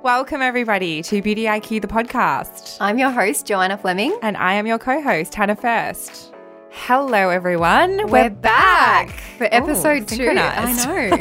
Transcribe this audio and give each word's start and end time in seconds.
Welcome, 0.00 0.42
everybody, 0.42 1.02
to 1.04 1.22
Beauty 1.22 1.44
IQ, 1.44 1.82
the 1.82 1.86
podcast. 1.86 2.76
I'm 2.80 2.98
your 2.98 3.10
host, 3.10 3.46
Joanna 3.46 3.78
Fleming. 3.78 4.18
And 4.20 4.36
I 4.36 4.54
am 4.54 4.66
your 4.66 4.78
co 4.78 5.00
host, 5.00 5.32
Hannah 5.34 5.54
First. 5.54 6.34
Hello, 6.70 7.28
everyone. 7.28 7.98
We're, 7.98 8.24
We're 8.24 8.30
back. 8.30 9.08
back 9.08 9.20
for 9.38 9.48
episode 9.52 10.10
Ooh, 10.10 10.16
two. 10.16 10.28
I 10.30 10.72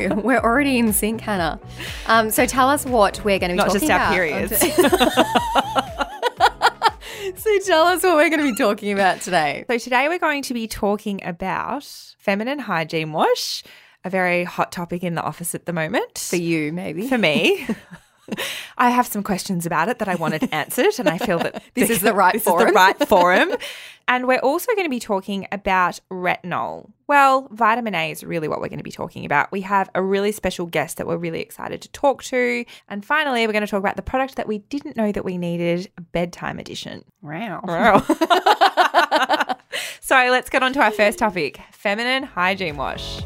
know. 0.08 0.16
we're 0.24 0.40
already 0.40 0.80
in 0.80 0.94
sync, 0.94 1.22
Hannah. 1.22 1.60
Um, 2.08 2.32
so 2.32 2.48
tell 2.48 2.70
us 2.70 2.84
what 2.86 3.24
we're 3.24 3.38
going 3.38 3.56
to 3.56 3.64
be 3.64 3.70
Not 3.70 3.72
talking 3.72 3.84
about. 3.86 4.10
Not 4.10 4.50
just 4.50 4.66
our 4.72 4.80
periods. 7.36 7.38
so 7.44 7.60
tell 7.68 7.86
us 7.86 8.02
what 8.02 8.16
we're 8.16 8.30
going 8.30 8.42
to 8.44 8.52
be 8.52 8.56
talking 8.56 8.94
about 8.94 9.22
today. 9.22 9.66
So 9.70 9.78
today 9.78 10.08
we're 10.08 10.18
going 10.18 10.42
to 10.44 10.56
be 10.56 10.68
talking 10.68 11.24
about 11.24 11.84
feminine 12.18 12.58
hygiene 12.60 13.12
wash, 13.12 13.64
a 14.04 14.10
very 14.10 14.44
hot 14.44 14.72
topic 14.72 15.04
in 15.04 15.14
the 15.14 15.22
office 15.22 15.54
at 15.54 15.68
the 15.68 15.74
moment. 15.74 16.18
For 16.18 16.38
you, 16.38 16.74
maybe. 16.74 17.08
For 17.08 17.20
me. 17.20 17.68
I 18.78 18.90
have 18.90 19.08
some 19.08 19.24
questions 19.24 19.66
about 19.66 19.90
it 19.90 20.00
that 20.00 20.08
I 20.08 20.16
wanted 20.16 20.50
answered, 20.52 21.00
and 21.00 21.10
I 21.10 21.18
feel 21.18 21.40
that 21.40 21.64
this 21.74 21.90
is 21.90 22.02
the 22.02 22.14
right 22.14 22.34
this 22.34 22.44
forum. 22.44 22.68
Is 22.68 22.74
the 22.74 22.76
right 22.76 23.00
forum. 23.08 23.56
and 24.08 24.28
we're 24.28 24.40
also 24.40 24.72
going 24.74 24.86
to 24.86 24.90
be 24.90 25.00
talking 25.00 25.48
about 25.52 26.00
retinol. 26.12 26.90
Well, 27.08 27.48
vitamin 27.52 27.94
A 27.96 28.12
is 28.12 28.24
really 28.24 28.48
what 28.48 28.62
we're 28.62 28.70
going 28.70 28.80
to 28.80 28.84
be 28.84 28.92
talking 28.92 29.26
about. 29.26 29.52
We 29.52 29.62
have 29.62 29.90
a 29.96 30.02
really 30.02 30.32
special 30.32 30.66
guest 30.66 30.98
that 30.98 31.08
we're 31.08 31.18
really 31.18 31.42
excited 31.42 31.82
to 31.82 31.90
talk 31.90 32.24
to, 32.26 32.66
and 32.88 33.06
finally, 33.06 33.46
we're 33.48 33.54
going 33.54 33.66
to 33.66 33.72
talk 33.72 33.80
about 33.80 33.96
the 33.96 34.02
product 34.02 34.36
that 34.36 34.48
we 34.48 34.60
didn't 34.60 34.96
know 34.96 35.12
that 35.12 35.26
we 35.26 35.38
needed, 35.38 35.92
bedtime 36.12 36.60
edition. 36.60 37.04
Wow. 37.22 37.62
Wow. 37.64 38.00
so 40.00 40.16
let's 40.16 40.50
get 40.50 40.64
on 40.64 40.74
to 40.74 40.82
our 40.82 40.92
first 40.92 41.20
topic: 41.20 41.60
feminine 41.72 42.24
hygiene 42.24 42.78
wash. 42.78 43.22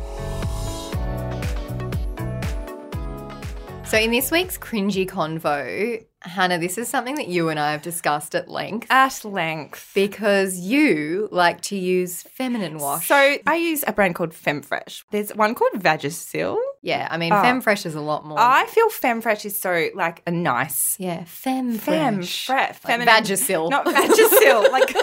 So, 3.95 4.01
in 4.01 4.11
this 4.11 4.29
week's 4.29 4.57
cringy 4.57 5.09
convo, 5.09 6.05
Hannah, 6.19 6.59
this 6.59 6.77
is 6.77 6.89
something 6.89 7.15
that 7.15 7.29
you 7.29 7.47
and 7.47 7.57
I 7.57 7.71
have 7.71 7.81
discussed 7.81 8.35
at 8.35 8.49
length. 8.49 8.87
At 8.89 9.23
length. 9.23 9.91
Because 9.95 10.59
you 10.59 11.29
like 11.31 11.61
to 11.61 11.77
use 11.77 12.21
feminine 12.23 12.77
wash. 12.77 13.07
So, 13.07 13.37
I 13.47 13.55
use 13.55 13.85
a 13.87 13.93
brand 13.93 14.15
called 14.15 14.31
Femfresh. 14.31 15.05
There's 15.11 15.33
one 15.33 15.55
called 15.55 15.81
Vagisil. 15.81 16.57
Yeah, 16.81 17.07
I 17.09 17.17
mean, 17.17 17.31
oh. 17.31 17.37
Femfresh 17.37 17.85
is 17.85 17.95
a 17.95 18.01
lot 18.01 18.25
more. 18.25 18.37
I 18.37 18.65
feel 18.65 18.89
Femfresh 18.89 19.45
is 19.45 19.57
so 19.57 19.87
like 19.95 20.21
a 20.27 20.31
nice. 20.31 20.99
Yeah, 20.99 21.21
Femfresh. 21.21 21.79
Femfresh. 21.79 22.49
Like 22.49 22.75
feminine. 22.75 23.13
Vagisil. 23.13 23.69
Not 23.69 23.85
Vagisil. 23.85 24.71
like. 24.73 24.93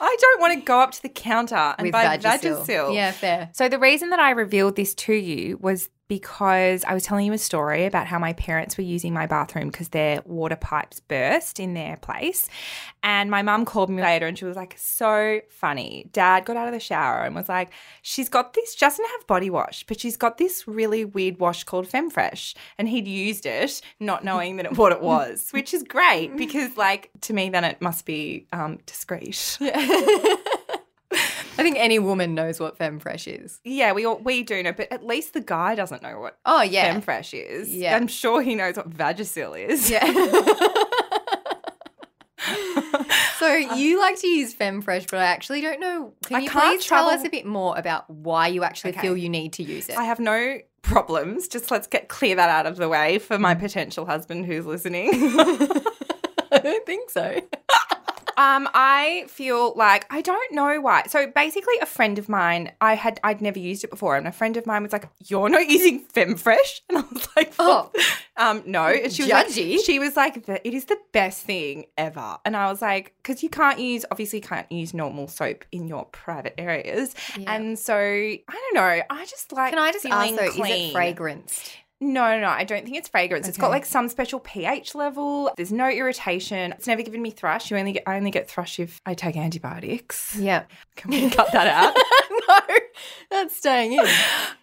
I 0.00 0.16
don't 0.20 0.40
want 0.40 0.54
to 0.54 0.60
go 0.60 0.80
up 0.80 0.90
to 0.92 1.02
the 1.02 1.08
counter 1.08 1.54
and 1.54 1.86
With 1.86 1.92
buy 1.92 2.18
Vagisil. 2.18 2.66
Vagisil. 2.66 2.94
Yeah, 2.94 3.12
fair. 3.12 3.50
So 3.52 3.68
the 3.68 3.78
reason 3.78 4.10
that 4.10 4.18
I 4.18 4.30
revealed 4.30 4.74
this 4.74 4.94
to 4.96 5.14
you 5.14 5.58
was 5.58 5.88
because 6.08 6.84
I 6.84 6.92
was 6.92 7.04
telling 7.04 7.26
you 7.26 7.32
a 7.32 7.38
story 7.38 7.86
about 7.86 8.06
how 8.06 8.18
my 8.18 8.34
parents 8.34 8.76
were 8.76 8.84
using 8.84 9.14
my 9.14 9.26
bathroom 9.26 9.68
because 9.68 9.88
their 9.88 10.22
water 10.26 10.56
pipes 10.56 11.00
burst 11.00 11.58
in 11.58 11.74
their 11.74 11.96
place. 11.96 12.46
And 13.02 13.30
my 13.30 13.42
mum 13.42 13.64
called 13.64 13.90
me 13.90 14.02
later 14.02 14.26
and 14.26 14.38
she 14.38 14.44
was 14.44 14.56
like, 14.56 14.74
so 14.78 15.40
funny. 15.48 16.08
Dad 16.12 16.44
got 16.44 16.56
out 16.56 16.68
of 16.68 16.74
the 16.74 16.80
shower 16.80 17.24
and 17.24 17.34
was 17.34 17.48
like, 17.48 17.70
she's 18.02 18.28
got 18.28 18.52
this, 18.52 18.74
she 18.74 18.80
doesn't 18.80 19.04
have 19.04 19.26
body 19.26 19.48
wash, 19.48 19.84
but 19.86 19.98
she's 19.98 20.16
got 20.16 20.38
this 20.38 20.68
really 20.68 21.04
weird 21.04 21.38
wash 21.38 21.64
called 21.64 21.88
Femfresh. 21.88 22.54
And 22.78 22.88
he'd 22.88 23.08
used 23.08 23.46
it, 23.46 23.80
not 23.98 24.24
knowing 24.24 24.56
that 24.56 24.66
it, 24.66 24.76
what 24.76 24.92
it 24.92 25.00
was, 25.02 25.48
which 25.52 25.72
is 25.72 25.82
great 25.82 26.36
because, 26.36 26.76
like, 26.76 27.10
to 27.22 27.32
me, 27.32 27.48
then 27.48 27.64
it 27.64 27.80
must 27.80 28.04
be 28.04 28.46
um, 28.52 28.78
discreet. 28.86 29.58
Yeah. 29.60 30.36
I 31.56 31.62
think 31.62 31.76
any 31.78 31.98
woman 31.98 32.34
knows 32.34 32.58
what 32.58 32.78
Femfresh 32.78 33.44
is. 33.44 33.60
Yeah, 33.64 33.92
we 33.92 34.04
all, 34.04 34.18
we 34.18 34.42
do 34.42 34.62
know, 34.62 34.72
but 34.72 34.90
at 34.92 35.06
least 35.06 35.34
the 35.34 35.40
guy 35.40 35.74
doesn't 35.74 36.02
know 36.02 36.18
what 36.20 36.38
oh 36.44 36.62
yeah 36.62 36.94
Femfresh 36.94 37.34
is. 37.34 37.68
Yeah, 37.72 37.96
I'm 37.96 38.08
sure 38.08 38.42
he 38.42 38.54
knows 38.54 38.76
what 38.76 38.90
Vagisil 38.90 39.58
is. 39.58 39.90
Yeah. 39.90 40.04
so 43.38 43.52
you 43.54 44.00
like 44.00 44.18
to 44.20 44.26
use 44.26 44.54
Femfresh, 44.54 45.10
but 45.10 45.20
I 45.20 45.24
actually 45.24 45.60
don't 45.60 45.80
know. 45.80 46.12
Can 46.26 46.36
I 46.36 46.38
you 46.40 46.50
please 46.50 46.84
travel- 46.84 47.10
tell 47.10 47.18
us 47.18 47.24
a 47.24 47.30
bit 47.30 47.46
more 47.46 47.76
about 47.76 48.08
why 48.10 48.48
you 48.48 48.64
actually 48.64 48.90
Okay. 48.90 49.00
feel 49.00 49.16
you 49.16 49.28
need 49.28 49.54
to 49.54 49.62
use 49.62 49.88
it? 49.88 49.96
I 49.96 50.04
have 50.04 50.20
no 50.20 50.58
problems. 50.82 51.48
Just 51.48 51.70
let's 51.70 51.86
get 51.86 52.08
clear 52.08 52.36
that 52.36 52.50
out 52.50 52.66
of 52.66 52.76
the 52.76 52.88
way 52.88 53.18
for 53.18 53.38
my 53.38 53.54
mm. 53.54 53.60
potential 53.60 54.06
husband 54.06 54.46
who's 54.46 54.66
listening. 54.66 55.10
I 56.52 56.58
don't 56.62 56.86
think 56.86 57.10
so. 57.10 57.40
Um, 58.36 58.68
I 58.74 59.24
feel 59.28 59.74
like 59.76 60.06
I 60.10 60.20
don't 60.20 60.52
know 60.52 60.80
why. 60.80 61.04
So 61.08 61.26
basically, 61.26 61.74
a 61.80 61.86
friend 61.86 62.18
of 62.18 62.28
mine, 62.28 62.72
I 62.80 62.94
had 62.94 63.20
I'd 63.24 63.40
never 63.40 63.58
used 63.58 63.84
it 63.84 63.90
before, 63.90 64.16
and 64.16 64.26
a 64.26 64.32
friend 64.32 64.56
of 64.56 64.66
mine 64.66 64.82
was 64.82 64.92
like, 64.92 65.08
"You're 65.26 65.48
not 65.48 65.66
using 65.68 66.04
Femfresh," 66.06 66.80
and 66.88 66.98
I 66.98 67.00
was 67.12 67.28
like, 67.36 67.52
Oh. 67.58 67.90
um, 68.36 68.62
no." 68.66 68.84
And 68.86 69.12
she 69.12 69.22
was 69.22 69.30
like- 69.30 69.46
Judgy. 69.48 69.78
she 69.84 69.98
was 69.98 70.16
like, 70.16 70.48
"It 70.48 70.74
is 70.74 70.86
the 70.86 70.98
best 71.12 71.42
thing 71.44 71.86
ever," 71.96 72.38
and 72.44 72.56
I 72.56 72.68
was 72.70 72.82
like, 72.82 73.14
"Because 73.22 73.42
you 73.42 73.48
can't 73.50 73.78
use 73.78 74.04
obviously 74.10 74.38
you 74.40 74.44
can't 74.44 74.70
use 74.70 74.94
normal 74.94 75.28
soap 75.28 75.64
in 75.72 75.86
your 75.88 76.04
private 76.06 76.54
areas, 76.58 77.14
Yeah. 77.38 77.54
and 77.54 77.78
so 77.78 77.94
I 77.96 78.38
don't 78.48 78.74
know. 78.74 79.02
I 79.10 79.24
just 79.26 79.52
like 79.52 79.70
Can 79.70 79.78
I 79.78 79.92
just 79.92 80.06
ask 80.06 80.34
though, 80.36 80.50
clean. 80.50 80.88
is 80.88 80.90
it 80.90 80.94
fragranced? 80.96 81.70
No, 82.00 82.28
no, 82.34 82.40
no. 82.40 82.48
I 82.48 82.64
don't 82.64 82.84
think 82.84 82.96
it's 82.96 83.08
fragrance. 83.08 83.48
It's 83.48 83.56
got 83.56 83.70
like 83.70 83.86
some 83.86 84.08
special 84.08 84.40
pH 84.40 84.94
level. 84.94 85.50
There's 85.56 85.72
no 85.72 85.88
irritation. 85.88 86.72
It's 86.72 86.86
never 86.86 87.02
given 87.02 87.22
me 87.22 87.30
thrush. 87.30 87.70
You 87.70 87.76
only 87.78 87.92
get 87.92 88.02
I 88.06 88.16
only 88.16 88.30
get 88.30 88.48
thrush 88.48 88.78
if 88.78 89.00
I 89.06 89.14
take 89.14 89.36
antibiotics. 89.36 90.36
Yeah. 90.36 90.64
Can 90.96 91.10
we 91.12 91.30
cut 91.30 91.50
that 91.52 91.66
out? 91.66 91.96
no, 92.48 92.60
that's 93.30 93.56
staying 93.56 93.94
in. 93.94 94.06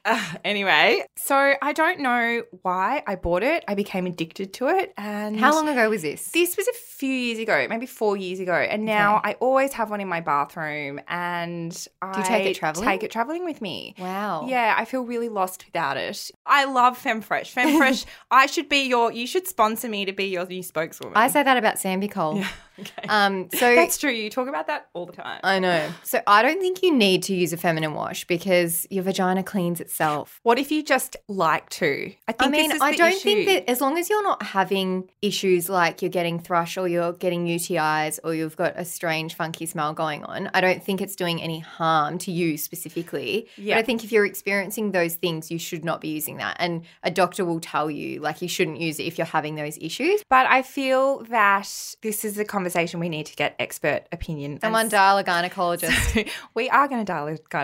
Uh, 0.06 0.24
anyway, 0.44 1.04
so 1.16 1.54
I 1.62 1.74
don't 1.74 2.00
know 2.00 2.44
why 2.62 3.04
I 3.08 3.16
bought 3.16 3.44
it. 3.44 3.64
I 3.68 3.76
became 3.76 4.06
addicted 4.06 4.54
to 4.54 4.68
it, 4.68 4.94
and 4.98 5.40
How 5.40 5.54
long 5.54 5.68
ago 5.70 5.90
was 5.90 6.02
this? 6.02 6.32
This 6.32 6.58
was 6.58 6.68
a 6.68 6.74
few 6.74 7.12
years 7.14 7.40
ago, 7.40 7.68
maybe 7.70 7.86
four 7.86 8.18
years 8.18 8.40
ago, 8.40 8.54
and 8.54 8.86
now 8.86 9.18
Okay. 9.18 9.32
I 9.32 9.34
always 9.40 9.74
have 9.74 9.90
one 9.90 10.02
in 10.02 10.08
my 10.08 10.22
bathroom. 10.22 11.00
And 11.08 11.72
Do 11.72 12.20
you 12.20 12.24
take 12.26 12.46
it 12.46 12.56
traveling? 12.56 12.88
Take 12.88 13.04
it 13.04 13.12
traveling 13.12 13.46
with 13.46 13.62
me. 13.62 13.96
Wow. 13.98 14.46
Yeah, 14.48 14.76
I 14.78 14.86
feel 14.86 15.02
really 15.04 15.30
lost 15.30 15.66
without 15.66 15.98
it. 15.98 16.32
I 16.46 16.66
love 16.66 17.02
Femfresh. 17.02 17.54
Femfresh, 17.56 18.06
I 18.30 18.46
should 18.46 18.70
be 18.70 18.88
your, 18.88 19.12
you 19.12 19.28
should 19.28 19.48
sponsor 19.48 19.88
me 19.90 20.06
to 20.06 20.12
be 20.14 20.26
your 20.26 20.46
new 20.46 20.64
spokeswoman. 20.64 21.18
I 21.18 21.28
say 21.28 21.44
that 21.44 21.58
about 21.58 21.76
Sambucol. 21.76 22.38
Yeah, 22.38 22.48
okay. 22.80 23.08
Um, 23.08 23.50
so 23.54 23.76
That's 23.76 23.98
true. 23.98 24.12
You 24.12 24.30
talk 24.30 24.48
about 24.48 24.68
that 24.68 24.88
all 24.94 25.06
the 25.06 25.14
time. 25.14 25.40
I 25.44 25.60
know. 25.60 25.90
So 26.04 26.22
I 26.28 26.42
don't 26.42 26.60
think 26.60 26.82
you 26.84 26.94
need 26.96 27.24
to 27.24 27.36
use 27.36 27.54
a 27.54 27.58
feminine 27.72 27.94
wash 27.94 28.26
because 28.26 28.86
your 28.90 29.04
vagina 29.04 29.44
cleans 29.44 29.80
itself. 29.80 30.40
what 30.44 30.60
if 30.60 30.72
you 30.72 30.84
just 30.84 31.16
like 31.30 31.70
to? 31.70 32.12
I 32.28 32.34
think 32.34 32.42
I 32.42 32.48
mean, 32.50 32.72
I 32.82 32.96
don't 32.96 33.14
issue. 33.14 33.20
think 33.20 33.48
that 33.48 33.70
as 33.70 33.80
long 33.80 33.98
as 33.98 34.10
you're 34.10 34.24
not 34.24 34.44
having 34.44 35.10
issues 35.22 35.70
like 35.70 36.02
you're 36.02 36.10
getting 36.12 36.38
thrush 36.38 36.78
or 36.78 36.88
you're 36.88 37.14
getting 37.14 37.46
UTIs 37.48 38.20
or 38.26 38.34
you've 38.34 38.58
got 38.58 38.74
a 38.76 38.84
strange 38.84 39.36
funky 39.36 39.66
smell 39.66 39.94
going 39.94 40.26
on, 40.26 40.50
I 40.54 40.60
don't 40.60 40.84
think 40.84 41.00
it's 41.00 41.16
doing 41.16 41.42
any 41.42 41.60
harm 41.60 42.18
to 42.20 42.32
you 42.32 42.58
specifically. 42.58 43.48
Yeah. 43.56 43.76
But 43.76 43.80
I 43.80 43.84
think 43.84 44.04
if 44.04 44.12
you're 44.12 44.26
experiencing 44.26 44.92
those 44.92 45.16
things, 45.16 45.50
you 45.50 45.58
should 45.58 45.86
not 45.86 46.02
be 46.02 46.10
using 46.10 46.38
that. 46.38 46.58
And 46.60 46.84
a 47.04 47.12
doctor 47.12 47.46
will 47.46 47.62
tell 47.62 47.90
you 47.90 48.20
like 48.20 48.42
you 48.42 48.50
shouldn't 48.50 48.82
use 48.82 49.00
it 49.00 49.04
if 49.04 49.18
you're 49.18 49.26
having 49.26 49.56
those 49.56 49.78
issues. 49.80 50.26
But 50.28 50.46
I 50.48 50.62
feel 50.62 51.24
that 51.30 51.96
this 52.02 52.26
is 52.26 52.38
a 52.38 52.44
conversation 52.44 53.00
we 53.00 53.08
need 53.08 53.28
to 53.28 53.36
get 53.36 53.56
expert 53.60 54.04
opinion. 54.12 54.54
And 54.54 54.62
Someone 54.62 54.90
dial 54.90 55.18
a 55.18 55.24
gynecologist. 55.24 56.30
we 56.54 56.70
are 56.70 56.90
going 56.90 57.00
to 57.00 57.06
dial 57.06 57.28
a 57.28 57.38
gynecologist. 57.38 57.61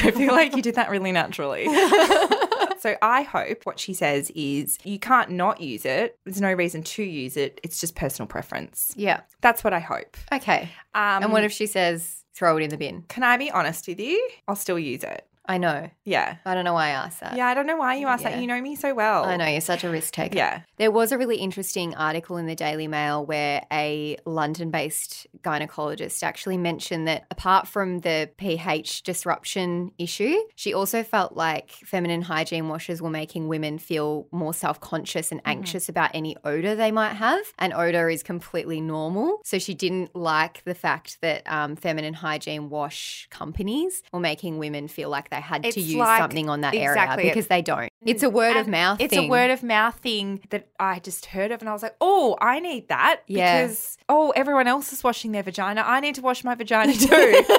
I 0.04 0.10
feel 0.10 0.32
like 0.32 0.54
you 0.56 0.62
did 0.62 0.74
that 0.76 0.90
really 0.90 1.12
naturally. 1.12 1.64
so 2.78 2.96
I 3.02 3.22
hope 3.22 3.64
what 3.64 3.78
she 3.78 3.94
says 3.94 4.30
is 4.34 4.78
you 4.84 4.98
can't 4.98 5.30
not 5.30 5.60
use 5.60 5.84
it. 5.84 6.18
There's 6.24 6.40
no 6.40 6.52
reason 6.52 6.82
to 6.82 7.02
use 7.02 7.36
it. 7.36 7.60
It's 7.62 7.80
just 7.80 7.94
personal 7.94 8.26
preference. 8.26 8.92
yeah. 8.96 9.20
That's 9.40 9.62
what 9.62 9.72
I 9.72 9.78
hope. 9.78 10.16
Okay. 10.32 10.70
Um, 10.94 11.22
and 11.22 11.32
what 11.32 11.44
if 11.44 11.52
she 11.52 11.66
says 11.66 12.24
throw 12.34 12.56
it 12.56 12.62
in 12.62 12.70
the 12.70 12.76
bin? 12.76 13.02
can 13.08 13.22
I 13.22 13.36
be 13.36 13.50
honest 13.50 13.86
with 13.86 14.00
you? 14.00 14.30
I'll 14.46 14.56
still 14.56 14.78
use 14.78 15.04
it. 15.04 15.27
I 15.48 15.56
know. 15.58 15.88
Yeah. 16.04 16.36
I 16.44 16.54
don't 16.54 16.64
know 16.66 16.74
why 16.74 16.88
I 16.88 16.90
asked 16.90 17.20
that. 17.20 17.34
Yeah, 17.34 17.46
I 17.46 17.54
don't 17.54 17.66
know 17.66 17.76
why 17.78 17.94
you 17.94 18.06
asked 18.06 18.22
Yeah. 18.22 18.32
that. 18.32 18.40
You 18.40 18.46
know 18.46 18.60
me 18.60 18.76
so 18.76 18.92
well. 18.94 19.24
I 19.24 19.36
know 19.36 19.46
you're 19.46 19.62
such 19.62 19.82
a 19.82 19.88
risk 19.90 20.12
taker. 20.12 20.36
Yeah. 20.36 20.60
There 20.76 20.90
was 20.90 21.10
a 21.10 21.16
really 21.16 21.36
interesting 21.38 21.94
article 21.94 22.36
in 22.36 22.46
the 22.46 22.54
Daily 22.54 22.86
Mail 22.86 23.24
where 23.24 23.64
a 23.72 24.18
London 24.26 24.70
based 24.70 25.26
gynecologist 25.42 26.22
actually 26.22 26.58
mentioned 26.58 27.08
that 27.08 27.24
apart 27.30 27.66
from 27.66 28.00
the 28.00 28.30
pH 28.36 29.02
disruption 29.04 29.90
issue, 29.98 30.36
she 30.54 30.74
also 30.74 31.02
felt 31.02 31.34
like 31.34 31.70
feminine 31.70 32.22
hygiene 32.22 32.68
washes 32.68 33.00
were 33.00 33.08
making 33.10 33.48
women 33.48 33.78
feel 33.78 34.26
more 34.30 34.52
self 34.54 34.80
conscious 34.80 35.32
and 35.32 35.40
anxious 35.46 35.88
about 35.88 36.10
any 36.12 36.36
odor 36.44 36.74
they 36.74 36.90
might 36.92 37.14
have. 37.14 37.40
And 37.58 37.72
odor 37.72 38.10
is 38.10 38.22
completely 38.22 38.80
normal. 38.82 39.40
So 39.44 39.58
she 39.58 39.72
didn't 39.74 40.14
like 40.14 40.62
the 40.64 40.74
fact 40.74 41.22
that 41.22 41.50
um, 41.50 41.74
feminine 41.74 42.14
hygiene 42.14 42.68
wash 42.68 43.26
companies 43.30 44.02
were 44.12 44.20
making 44.20 44.58
women 44.58 44.88
feel 44.88 45.08
like 45.08 45.30
they 45.30 45.37
had 45.40 45.62
to 45.64 45.80
use 45.80 45.94
like- 45.96 46.20
something 46.20 46.48
on 46.48 46.60
that 46.62 46.74
exactly. 46.74 47.24
area 47.24 47.30
because 47.34 47.48
they 47.48 47.62
don't. 47.62 47.90
It's 48.04 48.22
a 48.22 48.30
word 48.30 48.56
of 48.56 48.68
mouth 48.68 49.00
It's 49.00 49.14
thing. 49.14 49.26
a 49.26 49.30
word 49.30 49.50
of 49.50 49.62
mouth 49.62 49.96
thing 49.96 50.40
that 50.50 50.68
I 50.78 50.98
just 51.00 51.26
heard 51.26 51.50
of, 51.50 51.60
and 51.60 51.68
I 51.68 51.72
was 51.72 51.82
like, 51.82 51.96
"Oh, 52.00 52.36
I 52.40 52.60
need 52.60 52.88
that." 52.88 53.22
Yeah. 53.26 53.62
Because 53.62 53.98
oh, 54.08 54.30
everyone 54.36 54.66
else 54.66 54.92
is 54.92 55.02
washing 55.04 55.32
their 55.32 55.42
vagina. 55.42 55.82
I 55.84 56.00
need 56.00 56.14
to 56.16 56.22
wash 56.22 56.44
my 56.44 56.54
vagina 56.54 56.92
too. 56.94 57.44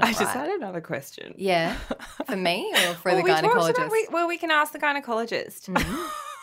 I 0.00 0.08
just 0.12 0.20
right. 0.20 0.28
had 0.30 0.48
another 0.50 0.80
question. 0.80 1.34
Yeah. 1.36 1.74
For 2.26 2.36
me 2.36 2.70
or 2.72 2.94
for 3.02 3.08
Well, 3.12 3.16
the 3.18 3.22
we 3.24 3.30
gynecologist? 3.30 3.70
about- 3.70 3.90
we- 3.90 4.08
well, 4.10 4.28
we 4.28 4.38
can 4.38 4.50
ask 4.50 4.72
the 4.72 4.78
gynecologist. 4.78 5.68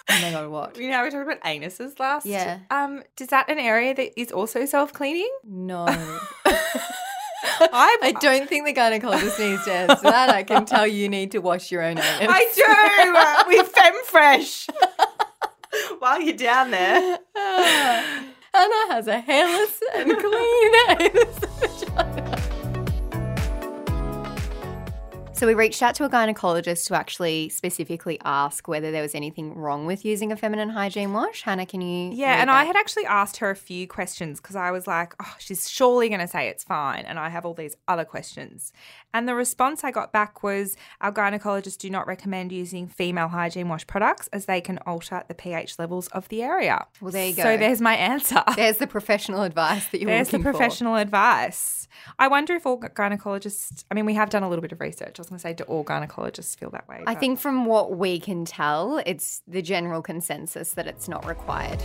Oh 0.09 0.21
my 0.21 0.31
god, 0.31 0.49
what? 0.49 0.77
You 0.77 0.89
know, 0.89 1.03
we 1.03 1.09
talked 1.09 1.29
about 1.29 1.41
anuses 1.41 1.99
last. 1.99 2.25
Yeah. 2.25 2.59
Um, 2.71 3.03
is 3.19 3.27
that 3.27 3.49
an 3.49 3.59
area 3.59 3.93
that 3.95 4.19
is 4.19 4.31
also 4.31 4.65
self 4.65 4.93
cleaning? 4.93 5.29
No. 5.43 5.85
I 7.59 7.97
I 8.01 8.11
don't 8.19 8.47
think 8.49 8.65
the 8.65 8.73
gynecologist 8.73 9.39
needs 9.39 9.65
to 9.65 9.73
answer 9.73 10.03
that. 10.03 10.29
I 10.29 10.43
can 10.43 10.65
tell 10.65 10.87
you 10.87 11.09
need 11.09 11.31
to 11.31 11.39
wash 11.39 11.71
your 11.71 11.83
own 11.83 11.97
anus. 11.97 12.27
I 12.29 13.45
do 13.47 13.57
with 13.57 13.73
FemFresh. 13.73 14.69
While 15.99 16.21
you're 16.21 16.35
down 16.35 16.71
there. 16.71 17.19
Anna 18.53 18.93
has 18.93 19.07
a 19.07 19.19
hairless 19.19 19.79
and 19.95 20.17
clean 20.17 20.71
anus 20.89 21.39
So 25.37 25.45
we 25.45 25.53
reached 25.53 25.83
out 25.83 25.93
to 25.95 26.03
a 26.03 26.09
gynecologist 26.09 26.87
to 26.87 26.95
actually 26.95 27.49
specifically 27.49 28.17
ask 28.25 28.67
whether 28.67 28.91
there 28.91 29.03
was 29.03 29.13
anything 29.13 29.53
wrong 29.53 29.85
with 29.85 30.03
using 30.03 30.31
a 30.31 30.35
feminine 30.35 30.69
hygiene 30.69 31.13
wash. 31.13 31.43
Hannah, 31.43 31.67
can 31.67 31.79
you? 31.79 32.11
Yeah, 32.11 32.41
and 32.41 32.49
I 32.49 32.63
had 32.63 32.75
actually 32.75 33.05
asked 33.05 33.37
her 33.37 33.51
a 33.51 33.55
few 33.55 33.87
questions 33.87 34.41
because 34.41 34.55
I 34.55 34.71
was 34.71 34.87
like, 34.87 35.13
oh, 35.21 35.35
she's 35.37 35.69
surely 35.69 36.09
going 36.09 36.21
to 36.21 36.27
say 36.27 36.47
it's 36.47 36.63
fine. 36.63 37.05
And 37.05 37.19
I 37.19 37.29
have 37.29 37.45
all 37.45 37.53
these 37.53 37.75
other 37.87 38.03
questions. 38.03 38.73
And 39.13 39.27
the 39.27 39.35
response 39.35 39.83
I 39.83 39.91
got 39.91 40.11
back 40.11 40.41
was 40.41 40.75
our 41.01 41.11
gynecologists 41.11 41.77
do 41.77 41.91
not 41.91 42.07
recommend 42.07 42.51
using 42.51 42.87
female 42.87 43.27
hygiene 43.27 43.69
wash 43.69 43.85
products 43.85 44.27
as 44.33 44.45
they 44.45 44.59
can 44.59 44.79
alter 44.87 45.23
the 45.27 45.35
pH 45.35 45.77
levels 45.77 46.07
of 46.07 46.27
the 46.29 46.41
area. 46.41 46.87
Well, 46.99 47.11
there 47.11 47.27
you 47.27 47.35
go. 47.35 47.43
So 47.43 47.57
there's 47.57 47.79
my 47.79 47.95
answer. 47.95 48.43
There's 48.55 48.77
the 48.77 48.87
professional 48.87 49.43
advice 49.43 49.87
that 49.89 50.01
you're 50.01 50.09
There's 50.09 50.29
the 50.29 50.39
looking 50.39 50.51
for. 50.51 50.57
professional 50.57 50.95
advice. 50.95 51.87
I 52.19 52.27
wonder 52.27 52.55
if 52.55 52.65
all 52.65 52.79
gynecologists, 52.79 53.85
I 53.89 53.93
mean, 53.93 54.05
we 54.05 54.15
have 54.15 54.29
done 54.29 54.43
a 54.43 54.49
little 54.49 54.61
bit 54.61 54.71
of 54.71 54.81
research. 54.81 55.19
Was 55.29 55.43
going 55.43 55.55
to 55.55 55.61
say, 55.61 55.65
do 55.65 55.69
all 55.69 55.83
gynecologists 55.83 56.57
feel 56.57 56.69
that 56.69 56.87
way? 56.87 57.03
I 57.05 57.13
But- 57.13 57.19
think 57.19 57.37
from 57.39 57.65
what 57.65 57.97
we 57.97 58.17
can 58.17 58.45
tell, 58.45 58.99
it's 59.05 59.41
the 59.45 59.61
general 59.61 60.01
consensus 60.01 60.71
that 60.75 60.87
it's 60.87 61.09
not 61.09 61.25
required. 61.25 61.81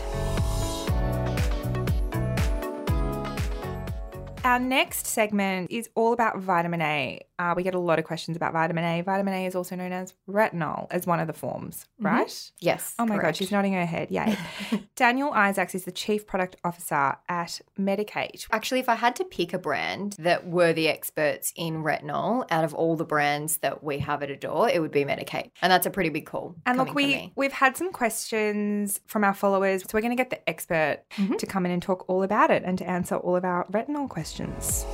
Our 4.45 4.61
next 4.61 5.07
segment 5.07 5.71
is 5.73 5.89
all 5.97 6.13
about 6.13 6.39
vitamin 6.39 6.83
A. 6.83 7.21
Uh, 7.43 7.55
we 7.57 7.65
get 7.65 7.75
a 7.75 7.79
lot 7.79 7.99
of 7.99 8.05
questions 8.05 8.37
about 8.37 8.53
vitamin 8.53 8.85
A. 8.85 9.01
Vitamin 9.01 9.35
A 9.35 9.47
is 9.47 9.57
also 9.57 9.75
known 9.75 9.91
as 9.93 10.15
retinol 10.29 10.87
as 10.93 11.07
one 11.09 11.19
of 11.19 11.27
the 11.27 11.33
forms, 11.33 11.87
right? 11.99 12.53
Yes. 12.61 12.95
Oh 13.01 13.05
my 13.07 13.19
God, 13.19 13.35
she's 13.35 13.51
nodding 13.51 13.73
her 13.73 13.85
head. 13.85 14.13
Yay. 14.13 14.37
Daniel 14.97 15.33
Isaacs 15.33 15.75
is 15.75 15.85
the 15.85 15.91
Chief 15.91 16.25
Product 16.25 16.55
Officer 16.63 17.17
at 17.29 17.61
Medik8. 17.77 18.47
Actually, 18.53 18.79
if 18.79 18.89
I 18.89 18.95
had 18.95 19.17
to 19.17 19.25
pick 19.25 19.53
a 19.53 19.59
brand 19.59 20.15
that 20.21 20.47
were 20.47 20.73
the 20.73 20.89
experts 20.89 21.53
in 21.57 21.83
retinol 21.83 22.47
out 22.51 22.63
of 22.63 22.75
all 22.75 22.95
the 22.95 23.05
brands 23.05 23.57
that 23.57 23.83
we 23.83 23.99
have 23.99 24.23
at 24.23 24.31
Adore, 24.31 24.69
it 24.69 24.81
would 24.81 24.93
be 24.93 25.05
Medik8. 25.05 25.51
And 25.63 25.73
that's 25.73 25.87
a 25.87 25.91
pretty 25.91 26.11
big 26.11 26.27
call. 26.27 26.55
And 26.65 26.79
look, 26.79 26.95
we, 26.95 27.33
we've 27.35 27.53
had 27.53 27.77
some 27.77 27.91
questions 27.91 29.01
from 29.07 29.25
our 29.25 29.35
followers. 29.35 29.83
So 29.83 29.89
we're 29.95 30.01
going 30.03 30.17
to 30.17 30.23
get 30.23 30.31
the 30.31 30.49
expert 30.49 31.01
Mm-hmm. 31.17 31.37
to 31.37 31.47
come 31.47 31.67
in 31.67 31.73
and 31.73 31.83
talk 31.83 32.05
all 32.09 32.23
about 32.23 32.51
it 32.51 32.63
and 32.65 32.79
to 32.79 32.89
answer 32.89 33.17
all 33.17 33.35
of 33.37 33.45
our 33.45 33.67
retinol 33.67 34.09
questions. 34.09 34.85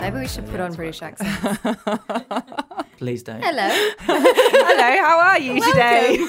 Maybe 0.00 0.18
we 0.20 0.28
should 0.28 0.46
put 0.48 0.60
on 0.60 0.74
British 0.74 1.02
accents. 1.02 1.58
Please 2.98 3.22
don't. 3.22 3.42
Hello. 3.42 3.68
Hello, 4.00 5.02
how 5.02 5.20
are 5.20 5.38
you 5.38 5.60
today? 5.60 6.18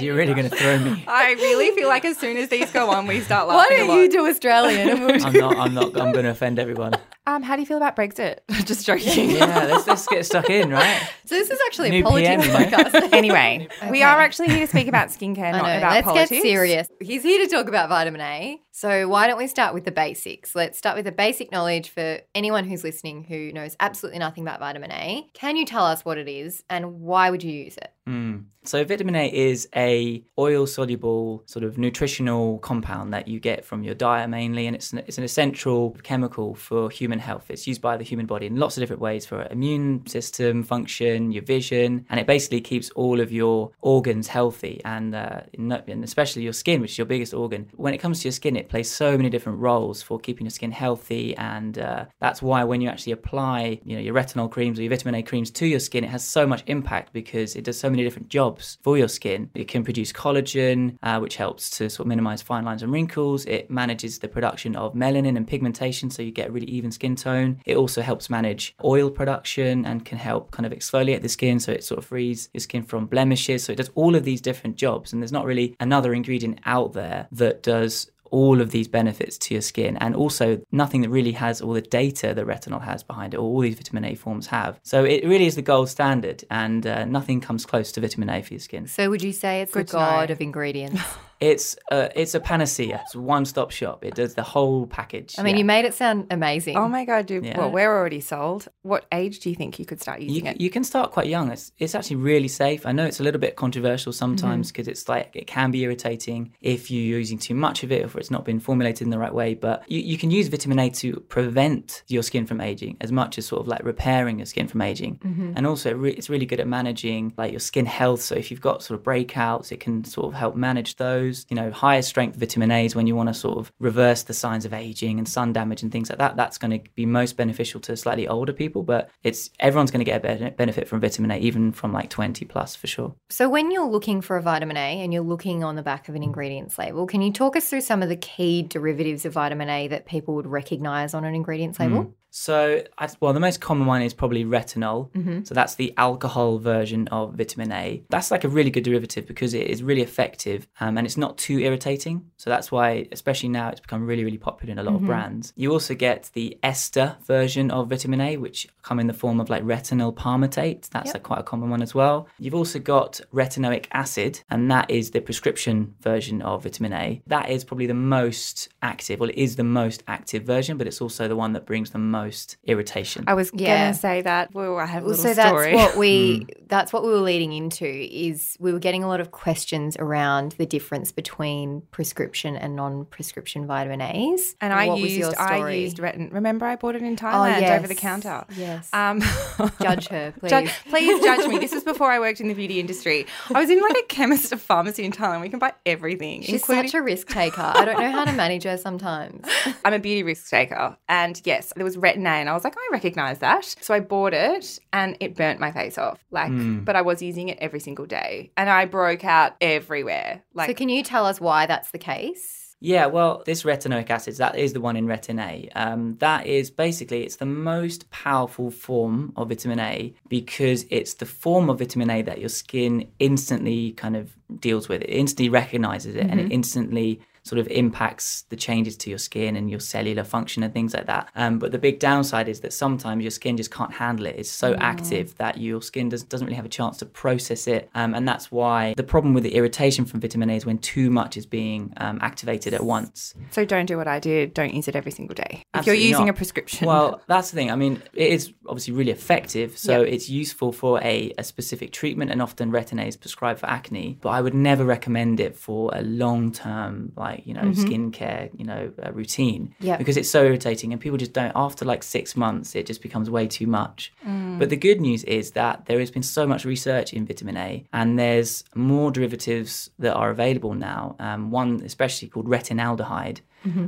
You're 0.00 0.14
really 0.14 0.34
going 0.34 0.48
to 0.48 0.56
throw 0.56 0.78
me. 0.78 1.04
I 1.08 1.32
really 1.32 1.74
feel 1.74 1.88
like 1.88 2.04
as 2.04 2.16
soon 2.16 2.36
as 2.36 2.48
these 2.48 2.70
go 2.70 2.90
on, 2.90 3.06
we 3.06 3.20
start 3.20 3.48
laughing. 3.48 3.72
Why 3.72 3.76
don't 3.86 3.96
you 3.96 4.02
lot. 4.04 4.10
do 4.10 4.26
Australian? 4.28 4.88
And 4.88 5.00
we'll 5.00 5.26
I'm 5.26 5.32
not. 5.32 5.56
I'm 5.56 5.74
not. 5.74 6.00
I'm 6.00 6.12
going 6.12 6.24
to 6.24 6.30
offend 6.30 6.58
everyone. 6.58 6.94
Um, 7.26 7.42
how 7.42 7.56
do 7.56 7.62
you 7.62 7.66
feel 7.66 7.76
about 7.76 7.96
Brexit? 7.96 8.38
Just 8.64 8.86
joking. 8.86 9.30
Yeah, 9.30 9.66
let's 9.66 9.86
let's 9.86 10.06
get 10.06 10.24
stuck 10.26 10.48
in, 10.48 10.70
right? 10.70 11.00
So 11.26 11.34
this 11.34 11.50
is 11.50 11.58
actually 11.66 12.00
a 12.00 12.02
politics 12.02 12.46
PM, 12.46 12.70
podcast. 12.70 13.12
Anyway, 13.12 13.68
we 13.90 14.02
are 14.02 14.20
actually 14.20 14.48
here 14.48 14.60
to 14.60 14.66
speak 14.66 14.88
about 14.88 15.08
skincare, 15.08 15.48
I 15.48 15.50
not 15.52 15.62
know. 15.66 15.78
about 15.78 15.92
Let's 15.92 16.06
politics. 16.06 16.30
get 16.30 16.42
serious. 16.42 16.88
He's 17.00 17.22
here 17.22 17.44
to 17.44 17.50
talk 17.50 17.68
about 17.68 17.88
vitamin 17.88 18.20
A. 18.20 18.60
So 18.72 19.08
why 19.08 19.26
don't 19.26 19.38
we 19.38 19.46
start 19.46 19.74
with 19.74 19.84
the 19.84 19.90
basics? 19.90 20.54
Let's 20.54 20.78
start 20.78 20.96
with 20.96 21.04
the 21.04 21.12
basic 21.12 21.50
knowledge 21.50 21.90
for 21.90 22.20
anyone 22.34 22.64
who's 22.64 22.84
listening 22.84 23.24
who 23.24 23.52
knows 23.52 23.76
absolutely 23.80 24.20
nothing 24.20 24.44
about 24.44 24.60
vitamin 24.60 24.92
A. 24.92 25.28
Can 25.34 25.56
you 25.56 25.66
tell 25.66 25.84
us 25.84 26.04
what 26.04 26.18
it 26.18 26.28
is 26.28 26.62
and 26.70 27.00
why 27.00 27.30
would 27.30 27.42
you 27.42 27.52
use 27.52 27.76
it? 27.76 27.92
Mm. 28.08 28.44
So 28.64 28.84
vitamin 28.84 29.14
A 29.14 29.26
is 29.32 29.68
a 29.74 30.22
oil 30.38 30.66
soluble 30.66 31.42
sort 31.46 31.64
of 31.64 31.78
nutritional 31.78 32.58
compound 32.58 33.12
that 33.14 33.26
you 33.26 33.40
get 33.40 33.64
from 33.64 33.82
your 33.82 33.94
diet 33.94 34.28
mainly, 34.28 34.66
and 34.66 34.76
it's 34.76 34.92
an, 34.92 34.98
it's 35.06 35.16
an 35.16 35.24
essential 35.24 35.96
chemical 36.02 36.54
for 36.54 36.90
human 36.90 37.18
health. 37.18 37.46
It's 37.48 37.66
used 37.66 37.80
by 37.80 37.96
the 37.96 38.04
human 38.04 38.26
body 38.26 38.46
in 38.46 38.56
lots 38.56 38.76
of 38.76 38.82
different 38.82 39.00
ways 39.00 39.24
for 39.24 39.46
immune 39.50 40.06
system 40.06 40.62
function, 40.62 41.32
your 41.32 41.42
vision, 41.42 42.04
and 42.10 42.20
it 42.20 42.26
basically 42.26 42.60
keeps 42.60 42.90
all 42.90 43.18
of 43.20 43.32
your 43.32 43.70
organs 43.80 44.28
healthy, 44.28 44.82
and 44.84 45.14
uh, 45.14 45.40
and 45.54 46.04
especially 46.04 46.42
your 46.42 46.52
skin, 46.52 46.82
which 46.82 46.92
is 46.92 46.98
your 46.98 47.06
biggest 47.06 47.32
organ. 47.32 47.70
When 47.76 47.94
it 47.94 47.98
comes 47.98 48.20
to 48.20 48.28
your 48.28 48.32
skin, 48.32 48.56
it 48.60 48.68
plays 48.68 48.90
so 48.90 49.16
many 49.16 49.30
different 49.30 49.58
roles 49.58 50.02
for 50.02 50.18
keeping 50.18 50.46
your 50.46 50.50
skin 50.50 50.70
healthy, 50.70 51.36
and 51.36 51.78
uh, 51.78 52.04
that's 52.20 52.40
why 52.42 52.64
when 52.64 52.80
you 52.80 52.88
actually 52.88 53.12
apply, 53.12 53.80
you 53.84 53.96
know, 53.96 54.02
your 54.02 54.14
retinol 54.14 54.50
creams 54.50 54.78
or 54.78 54.82
your 54.82 54.90
vitamin 54.90 55.14
A 55.16 55.22
creams 55.22 55.50
to 55.52 55.66
your 55.66 55.80
skin, 55.80 56.04
it 56.04 56.10
has 56.10 56.24
so 56.24 56.46
much 56.46 56.62
impact 56.66 57.12
because 57.12 57.56
it 57.56 57.64
does 57.64 57.78
so 57.78 57.90
many 57.90 58.02
different 58.02 58.28
jobs 58.28 58.78
for 58.82 58.96
your 58.96 59.08
skin. 59.08 59.50
It 59.54 59.68
can 59.68 59.82
produce 59.84 60.12
collagen, 60.12 60.96
uh, 61.02 61.18
which 61.18 61.36
helps 61.36 61.70
to 61.78 61.90
sort 61.90 62.04
of 62.04 62.08
minimize 62.08 62.42
fine 62.42 62.64
lines 62.64 62.82
and 62.82 62.92
wrinkles. 62.92 63.46
It 63.46 63.70
manages 63.70 64.18
the 64.18 64.28
production 64.28 64.76
of 64.76 64.94
melanin 64.94 65.36
and 65.36 65.46
pigmentation, 65.46 66.10
so 66.10 66.22
you 66.22 66.30
get 66.30 66.48
a 66.48 66.52
really 66.52 66.66
even 66.66 66.90
skin 66.92 67.16
tone. 67.16 67.60
It 67.64 67.76
also 67.76 68.02
helps 68.02 68.30
manage 68.30 68.76
oil 68.84 69.10
production 69.10 69.86
and 69.86 70.04
can 70.04 70.18
help 70.18 70.50
kind 70.50 70.66
of 70.66 70.72
exfoliate 70.72 71.22
the 71.22 71.28
skin, 71.28 71.58
so 71.60 71.72
it 71.72 71.84
sort 71.84 71.98
of 71.98 72.04
frees 72.04 72.48
your 72.52 72.60
skin 72.60 72.82
from 72.82 73.06
blemishes. 73.06 73.64
So 73.64 73.72
it 73.72 73.76
does 73.76 73.90
all 73.94 74.14
of 74.14 74.24
these 74.24 74.40
different 74.40 74.76
jobs, 74.76 75.12
and 75.12 75.22
there's 75.22 75.32
not 75.32 75.46
really 75.46 75.76
another 75.80 76.12
ingredient 76.12 76.60
out 76.64 76.92
there 76.92 77.26
that 77.32 77.62
does 77.62 78.10
all 78.30 78.60
of 78.60 78.70
these 78.70 78.88
benefits 78.88 79.38
to 79.38 79.54
your 79.54 79.62
skin 79.62 79.96
and 79.98 80.14
also 80.14 80.60
nothing 80.72 81.00
that 81.02 81.10
really 81.10 81.32
has 81.32 81.60
all 81.60 81.72
the 81.72 81.80
data 81.80 82.32
that 82.34 82.46
retinol 82.46 82.82
has 82.82 83.02
behind 83.02 83.34
it 83.34 83.38
or 83.38 83.40
all 83.42 83.60
these 83.60 83.74
vitamin 83.76 84.04
A 84.04 84.14
forms 84.14 84.46
have. 84.48 84.78
So 84.82 85.04
it 85.04 85.24
really 85.24 85.46
is 85.46 85.54
the 85.56 85.62
gold 85.62 85.88
standard 85.88 86.44
and 86.50 86.86
uh, 86.86 87.04
nothing 87.04 87.40
comes 87.40 87.66
close 87.66 87.92
to 87.92 88.00
vitamin 88.00 88.30
A 88.30 88.42
for 88.42 88.54
your 88.54 88.60
skin. 88.60 88.86
So 88.86 89.10
would 89.10 89.22
you 89.22 89.32
say 89.32 89.62
it's 89.62 89.72
Good 89.72 89.86
the 89.88 89.92
to 89.92 89.96
know. 89.98 90.04
god 90.04 90.30
of 90.30 90.40
ingredients? 90.40 91.00
It's 91.40 91.76
uh, 91.90 92.08
it's 92.14 92.34
a 92.34 92.40
panacea. 92.40 93.00
It's 93.04 93.14
a 93.14 93.20
one-stop 93.20 93.70
shop. 93.70 94.04
It 94.04 94.14
does 94.14 94.34
the 94.34 94.42
whole 94.42 94.86
package. 94.86 95.36
I 95.38 95.42
mean, 95.42 95.54
Yeah. 95.54 95.58
you 95.60 95.64
made 95.64 95.84
it 95.86 95.94
sound 95.94 96.26
amazing. 96.30 96.76
Oh 96.76 96.88
my 96.88 97.04
god, 97.06 97.26
dude! 97.26 97.46
Yeah. 97.46 97.56
Well, 97.58 97.70
we're 97.70 97.90
already 97.96 98.20
sold. 98.20 98.68
What 98.82 99.06
age 99.10 99.40
do 99.40 99.48
you 99.50 99.56
think 99.56 99.78
you 99.78 99.86
could 99.86 100.00
start 100.02 100.20
You, 100.20 100.28
using 100.28 100.46
it? 100.46 100.60
you 100.60 100.68
can 100.70 100.84
start 100.84 101.12
quite 101.12 101.28
young. 101.28 101.50
It's, 101.50 101.72
it's 101.78 101.94
actually 101.94 102.16
really 102.16 102.48
safe. 102.48 102.84
I 102.84 102.92
know 102.92 103.06
it's 103.06 103.20
a 103.20 103.22
little 103.22 103.40
bit 103.40 103.56
controversial 103.56 104.12
sometimes 104.12 104.66
Mm-hmm. 104.68 104.72
because 104.72 104.88
it's 104.88 105.08
like 105.08 105.30
it 105.34 105.46
can 105.46 105.70
be 105.70 105.80
irritating 105.82 106.52
if 106.60 106.90
you're 106.90 107.18
using 107.18 107.38
too 107.38 107.54
much 107.54 107.82
of 107.84 107.90
it 107.92 108.02
or 108.02 108.06
if 108.06 108.16
it's 108.16 108.30
not 108.30 108.44
been 108.44 108.60
formulated 108.60 109.02
in 109.06 109.10
the 109.10 109.18
right 109.18 109.34
way. 109.34 109.54
But 109.54 109.76
you, 109.90 110.00
you 110.00 110.18
can 110.18 110.30
use 110.30 110.48
vitamin 110.48 110.78
A 110.78 110.90
to 110.90 111.08
prevent 111.28 112.02
your 112.08 112.22
skin 112.22 112.44
from 112.46 112.60
aging 112.60 112.96
as 113.00 113.10
much 113.10 113.38
as 113.38 113.46
sort 113.46 113.60
of 113.62 113.66
like 113.68 113.82
repairing 113.84 114.38
your 114.40 114.46
skin 114.46 114.68
from 114.68 114.82
aging. 114.82 115.16
Mm-hmm. 115.24 115.52
And 115.56 115.66
also, 115.66 115.90
it 115.90 115.94
re- 116.04 116.12
it's 116.18 116.28
really 116.28 116.46
good 116.46 116.60
at 116.60 116.68
managing 116.68 117.32
like 117.38 117.50
your 117.50 117.60
skin 117.70 117.86
health. 117.86 118.20
So 118.22 118.34
if 118.34 118.50
you've 118.50 118.60
got 118.60 118.82
sort 118.82 118.98
of 119.00 119.04
breakouts, 119.04 119.72
it 119.72 119.80
can 119.80 120.04
sort 120.04 120.26
of 120.28 120.34
help 120.34 120.54
manage 120.54 120.96
those. 120.96 121.29
Those. 121.30 121.46
You 121.48 121.56
know, 121.56 121.70
higher 121.70 122.02
strength 122.02 122.36
vitamin 122.36 122.70
A's 122.70 122.94
when 122.94 123.06
you 123.06 123.16
want 123.16 123.28
to 123.28 123.34
sort 123.34 123.58
of 123.58 123.72
reverse 123.78 124.22
the 124.22 124.34
signs 124.34 124.64
of 124.64 124.72
aging 124.72 125.18
and 125.18 125.28
sun 125.28 125.52
damage 125.52 125.82
and 125.82 125.90
things 125.90 126.10
like 126.10 126.18
that. 126.18 126.36
That's 126.36 126.58
going 126.58 126.78
to 126.78 126.90
be 126.94 127.06
most 127.06 127.36
beneficial 127.36 127.80
to 127.82 127.96
slightly 127.96 128.28
older 128.28 128.52
people, 128.52 128.82
but 128.82 129.10
it's 129.22 129.50
everyone's 129.58 129.90
going 129.90 130.04
to 130.04 130.10
get 130.10 130.24
a 130.24 130.50
benefit 130.50 130.88
from 130.88 131.00
vitamin 131.00 131.30
A, 131.30 131.38
even 131.38 131.72
from 131.72 131.92
like 131.92 132.10
20 132.10 132.44
plus 132.44 132.76
for 132.76 132.86
sure. 132.86 133.14
So, 133.28 133.48
when 133.48 133.70
you're 133.70 133.88
looking 133.88 134.20
for 134.20 134.36
a 134.36 134.42
vitamin 134.42 134.76
A 134.76 135.00
and 135.00 135.12
you're 135.12 135.22
looking 135.22 135.64
on 135.64 135.76
the 135.76 135.82
back 135.82 136.08
of 136.08 136.14
an 136.14 136.22
ingredients 136.22 136.78
label, 136.78 137.06
can 137.06 137.22
you 137.22 137.32
talk 137.32 137.56
us 137.56 137.68
through 137.68 137.82
some 137.82 138.02
of 138.02 138.08
the 138.08 138.16
key 138.16 138.62
derivatives 138.62 139.24
of 139.24 139.32
vitamin 139.32 139.68
A 139.68 139.88
that 139.88 140.06
people 140.06 140.34
would 140.34 140.46
recognize 140.46 141.14
on 141.14 141.24
an 141.24 141.34
ingredients 141.34 141.80
label? 141.80 142.04
Mm. 142.04 142.12
So, 142.30 142.82
well, 143.20 143.32
the 143.32 143.40
most 143.40 143.60
common 143.60 143.86
one 143.86 144.02
is 144.02 144.14
probably 144.14 144.44
retinol. 144.44 145.10
Mm-hmm. 145.12 145.44
So 145.44 145.54
that's 145.54 145.74
the 145.74 145.92
alcohol 145.96 146.58
version 146.58 147.08
of 147.08 147.34
vitamin 147.34 147.72
A. 147.72 148.02
That's 148.08 148.30
like 148.30 148.44
a 148.44 148.48
really 148.48 148.70
good 148.70 148.84
derivative 148.84 149.26
because 149.26 149.52
it 149.54 149.66
is 149.66 149.82
really 149.82 150.02
effective 150.02 150.68
um, 150.80 150.96
and 150.96 151.06
it's 151.06 151.16
not 151.16 151.38
too 151.38 151.58
irritating. 151.58 152.30
So 152.36 152.48
that's 152.50 152.70
why, 152.70 153.08
especially 153.12 153.48
now, 153.48 153.68
it's 153.70 153.80
become 153.80 154.06
really, 154.06 154.24
really 154.24 154.38
popular 154.38 154.72
in 154.72 154.78
a 154.78 154.82
lot 154.82 154.90
Mm-hmm. 154.90 155.04
of 155.04 155.06
brands. 155.06 155.52
You 155.56 155.70
also 155.72 155.94
get 155.94 156.30
the 156.32 156.58
ester 156.62 157.16
version 157.24 157.70
of 157.70 157.88
vitamin 157.88 158.20
A, 158.20 158.36
which 158.38 158.66
come 158.82 158.98
in 159.00 159.06
the 159.06 159.12
form 159.14 159.40
of 159.40 159.48
like 159.50 159.62
retinyl 159.62 160.14
palmitate. 160.14 160.88
That's 160.90 161.06
Yep. 161.06 161.14
like 161.14 161.22
quite 161.22 161.38
a 161.40 161.42
common 161.44 161.70
one 161.70 161.80
as 161.82 161.94
well. 161.94 162.26
You've 162.38 162.54
also 162.54 162.78
got 162.78 163.20
retinoic 163.34 163.86
acid, 163.92 164.40
and 164.50 164.70
that 164.70 164.90
is 164.90 165.10
the 165.12 165.20
prescription 165.20 165.94
version 166.00 166.42
of 166.42 166.62
vitamin 166.64 166.92
A. 166.92 167.22
That 167.26 167.50
is 167.50 167.64
probably 167.64 167.86
the 167.86 167.94
most 167.94 168.68
active. 168.82 169.20
Well, 169.20 169.30
it 169.30 169.36
is 169.38 169.56
the 169.56 169.64
most 169.64 170.02
active 170.08 170.42
version, 170.44 170.76
but 170.76 170.86
it's 170.86 171.00
also 171.00 171.28
the 171.28 171.36
one 171.36 171.52
that 171.54 171.66
brings 171.66 171.90
the 171.90 171.98
most 171.98 172.19
irritation. 172.64 173.24
I 173.26 173.34
was 173.34 173.50
Yeah. 173.54 173.84
gonna 173.84 173.94
say 173.94 174.22
that. 174.22 174.54
Well, 174.54 174.78
I 174.78 174.86
have 174.86 175.02
a 175.02 175.06
Well, 175.06 175.16
little 175.16 175.34
so 175.34 175.48
story. 175.48 175.72
that's 175.72 175.92
what 175.92 175.96
we 175.98 176.46
hmm. 176.58 176.59
That's 176.70 176.92
what 176.92 177.02
we 177.02 177.10
were 177.10 177.20
leading 177.20 177.52
into 177.52 177.84
is 177.86 178.56
we 178.60 178.72
were 178.72 178.78
getting 178.78 179.04
a 179.04 179.08
lot 179.08 179.20
of 179.20 179.32
questions 179.32 179.96
around 179.98 180.52
the 180.52 180.64
difference 180.64 181.12
between 181.12 181.82
prescription 181.90 182.56
and 182.56 182.74
non-prescription 182.76 183.66
vitamin 183.66 184.00
A's. 184.00 184.54
and 184.60 184.72
I 184.72 184.86
what 184.86 185.00
used 185.00 185.34
I? 185.36 185.60
Oh, 185.60 185.66
used 185.66 185.98
retin. 185.98 186.32
Remember, 186.32 186.64
I 186.66 186.76
bought 186.76 186.94
it 186.94 187.02
in 187.02 187.16
Thailand 187.16 187.76
over 187.76 187.86
the 187.88 187.94
counter. 187.94 188.44
Yes. 188.56 188.88
Um, 188.92 189.20
Judge 189.82 190.08
her, 190.08 190.32
please. 190.40 190.50
Ju- 190.50 190.68
please 190.88 191.22
judge 191.24 191.46
me. 191.48 191.58
This 191.58 191.72
was 191.74 191.84
before 191.84 192.10
I 192.10 192.18
worked 192.20 192.40
in 192.40 192.48
the 192.48 192.54
beauty 192.54 192.80
industry. 192.80 193.26
I 193.54 193.60
was 193.60 193.68
in 193.68 193.80
like 193.80 193.96
a 193.98 194.02
chemist 194.04 194.52
or 194.52 194.56
pharmacy 194.56 195.04
in 195.04 195.12
Thailand. 195.12 195.40
We 195.40 195.48
can 195.48 195.58
buy 195.58 195.72
everything, 195.84 196.42
She's 196.42 196.54
including. 196.62 196.88
such 196.88 196.94
a 196.94 197.02
risk 197.02 197.28
taker. 197.28 197.60
I 197.74 197.84
don't 197.84 197.98
know 197.98 198.10
how 198.10 198.24
to 198.24 198.32
manage 198.32 198.62
her 198.64 198.76
sometimes. 198.76 199.46
I'm 199.84 199.92
a 199.92 199.98
beauty 199.98 200.22
risk 200.22 200.48
taker, 200.48 200.96
and 201.08 201.40
yes, 201.44 201.72
there 201.74 201.84
was 201.84 201.96
retin 201.96 202.24
A, 202.26 202.28
and 202.40 202.48
I 202.48 202.52
was 202.54 202.64
like, 202.64 202.76
I 202.76 202.88
recognize 202.92 203.40
that. 203.40 203.64
So 203.80 203.92
I 203.92 204.00
bought 204.00 204.34
it, 204.34 204.78
and 204.92 205.16
it 205.20 205.34
burnt 205.34 205.58
my 205.58 205.72
face 205.72 205.98
off. 205.98 206.22
Like, 206.30 206.50
but 206.84 206.96
I 206.96 207.02
was 207.02 207.22
using 207.22 207.48
it 207.48 207.58
every 207.60 207.80
single 207.80 208.06
day, 208.06 208.52
and 208.56 208.68
I 208.68 208.84
broke 208.86 209.24
out 209.24 209.56
everywhere. 209.60 210.42
Like, 210.54 210.68
so 210.68 210.74
can 210.74 210.88
you 210.88 211.02
tell 211.02 211.26
us 211.26 211.40
why 211.40 211.66
that's 211.66 211.90
the 211.90 211.98
case? 211.98 212.60
Yeah, 212.82 213.06
well, 213.06 213.42
this 213.44 213.62
retinoic 213.64 214.08
acid, 214.08 214.36
that 214.36 214.56
is 214.56 214.72
the 214.72 214.80
one 214.80 214.96
in 214.96 215.06
retin 215.06 215.38
A. 215.38 215.68
Um, 215.78 216.16
that 216.20 216.46
is 216.46 216.70
basically, 216.70 217.24
it's 217.24 217.36
the 217.36 217.44
most 217.44 218.10
powerful 218.10 218.70
form 218.70 219.34
of 219.36 219.50
vitamin 219.50 219.78
A 219.80 220.14
because 220.28 220.86
it's 220.88 221.14
the 221.14 221.26
form 221.26 221.68
of 221.68 221.78
vitamin 221.78 222.08
A 222.08 222.22
that 222.22 222.40
your 222.40 222.48
skin 222.48 223.10
instantly 223.18 223.92
kind 223.92 224.16
of 224.16 224.34
deals 224.58 224.88
with. 224.88 225.02
It 225.02 225.10
instantly 225.10 225.50
recognizes 225.50 226.14
it 226.16 226.26
and 226.26 226.40
it 226.40 226.50
instantly 226.50 227.20
sort 227.42 227.58
of 227.58 227.66
impacts 227.68 228.42
the 228.50 228.56
changes 228.56 228.96
to 228.98 229.10
your 229.10 229.18
skin 229.18 229.56
and 229.56 229.70
your 229.70 229.80
cellular 229.80 230.24
function 230.24 230.62
and 230.62 230.72
things 230.72 230.94
like 230.94 231.06
that. 231.06 231.28
Um, 231.34 231.58
but 231.58 231.72
the 231.72 231.78
big 231.78 231.98
downside 231.98 232.48
is 232.48 232.60
that 232.60 232.72
sometimes 232.72 233.22
your 233.22 233.30
skin 233.30 233.56
just 233.56 233.70
can't 233.70 233.92
handle 233.92 234.26
it. 234.26 234.36
It's 234.38 234.50
so 234.50 234.74
active 234.74 235.36
that 235.36 235.58
your 235.58 235.82
skin 235.82 236.08
does, 236.08 236.22
doesn't 236.22 236.46
really 236.46 236.56
have 236.56 236.64
a 236.64 236.68
chance 236.70 236.98
to 236.98 237.06
process 237.06 237.66
it. 237.66 237.88
Um, 237.94 238.14
and 238.14 238.28
that's 238.28 238.50
why 238.50 238.94
the 238.96 239.02
problem 239.02 239.34
with 239.34 239.44
the 239.44 239.54
irritation 239.54 240.04
from 240.04 240.20
vitamin 240.20 240.50
A 240.50 240.54
is 240.54 240.66
when 240.66 240.78
too 240.78 241.10
much 241.10 241.36
is 241.36 241.46
being 241.46 241.92
um, 241.96 242.18
activated 242.22 242.74
at 242.74 242.84
once. 242.84 243.34
so 243.50 243.64
don't 243.64 243.86
do 243.86 243.96
what 243.96 244.08
I 244.08 244.18
did. 244.18 244.54
Don't 244.54 244.74
use 244.74 244.88
it 244.88 244.96
every 244.96 245.12
single 245.12 245.34
day. 245.34 245.60
if 245.60 245.64
Absolutely 245.74 246.02
you're 246.04 246.10
using 246.10 246.26
not. 246.26 246.34
a 246.34 246.36
prescription, 246.36 246.86
Well, 246.86 247.20
that's 247.26 247.50
the 247.50 247.56
thing. 247.56 247.70
I 247.70 247.76
mean, 247.76 248.02
it 248.12 248.30
is 248.30 248.52
obviously 248.66 248.94
really 248.94 249.12
effective, 249.12 249.78
so 249.78 250.02
it's 250.02 250.28
useful 250.28 250.72
for 250.72 251.00
a, 251.02 251.32
a 251.38 251.44
specific 251.44 251.92
treatment, 251.92 252.30
and 252.30 252.42
often 252.42 252.70
retin 252.70 253.02
A 253.02 253.06
is 253.06 253.16
prescribed 253.16 253.60
for 253.60 253.66
acne. 253.66 254.18
But 254.20 254.30
I 254.30 254.40
would 254.40 254.54
never 254.54 254.84
recommend 254.84 255.40
it 255.40 255.56
for 255.56 255.90
a 255.94 256.02
long 256.02 256.52
term, 256.52 257.12
like 257.16 257.29
you 257.44 257.54
know, 257.54 257.62
skincare, 257.84 258.50
you 258.58 258.64
know, 258.64 258.92
uh, 259.04 259.12
routine, 259.12 259.74
Yep. 259.80 259.98
because 259.98 260.16
it's 260.16 260.30
so 260.30 260.44
irritating, 260.44 260.92
and 260.92 261.00
people 261.00 261.18
just 261.18 261.32
don't. 261.32 261.52
After 261.54 261.84
like 261.84 262.02
six 262.02 262.36
months, 262.36 262.74
it 262.74 262.86
just 262.86 263.02
becomes 263.02 263.28
way 263.30 263.46
too 263.46 263.66
much. 263.66 264.12
But 264.58 264.68
the 264.70 264.76
good 264.76 265.00
news 265.00 265.24
is 265.24 265.52
that 265.52 265.86
there 265.86 265.98
has 266.00 266.10
been 266.10 266.22
so 266.22 266.46
much 266.46 266.64
research 266.64 267.12
in 267.12 267.26
vitamin 267.26 267.56
A, 267.56 267.84
and 267.92 268.18
there's 268.18 268.64
more 268.74 269.10
derivatives 269.10 269.90
that 269.98 270.14
are 270.14 270.30
available 270.30 270.74
now. 270.74 271.16
Um, 271.18 271.50
one 271.50 271.80
especially 271.84 272.28
called 272.28 272.46
retinaldehyde, 272.46 273.38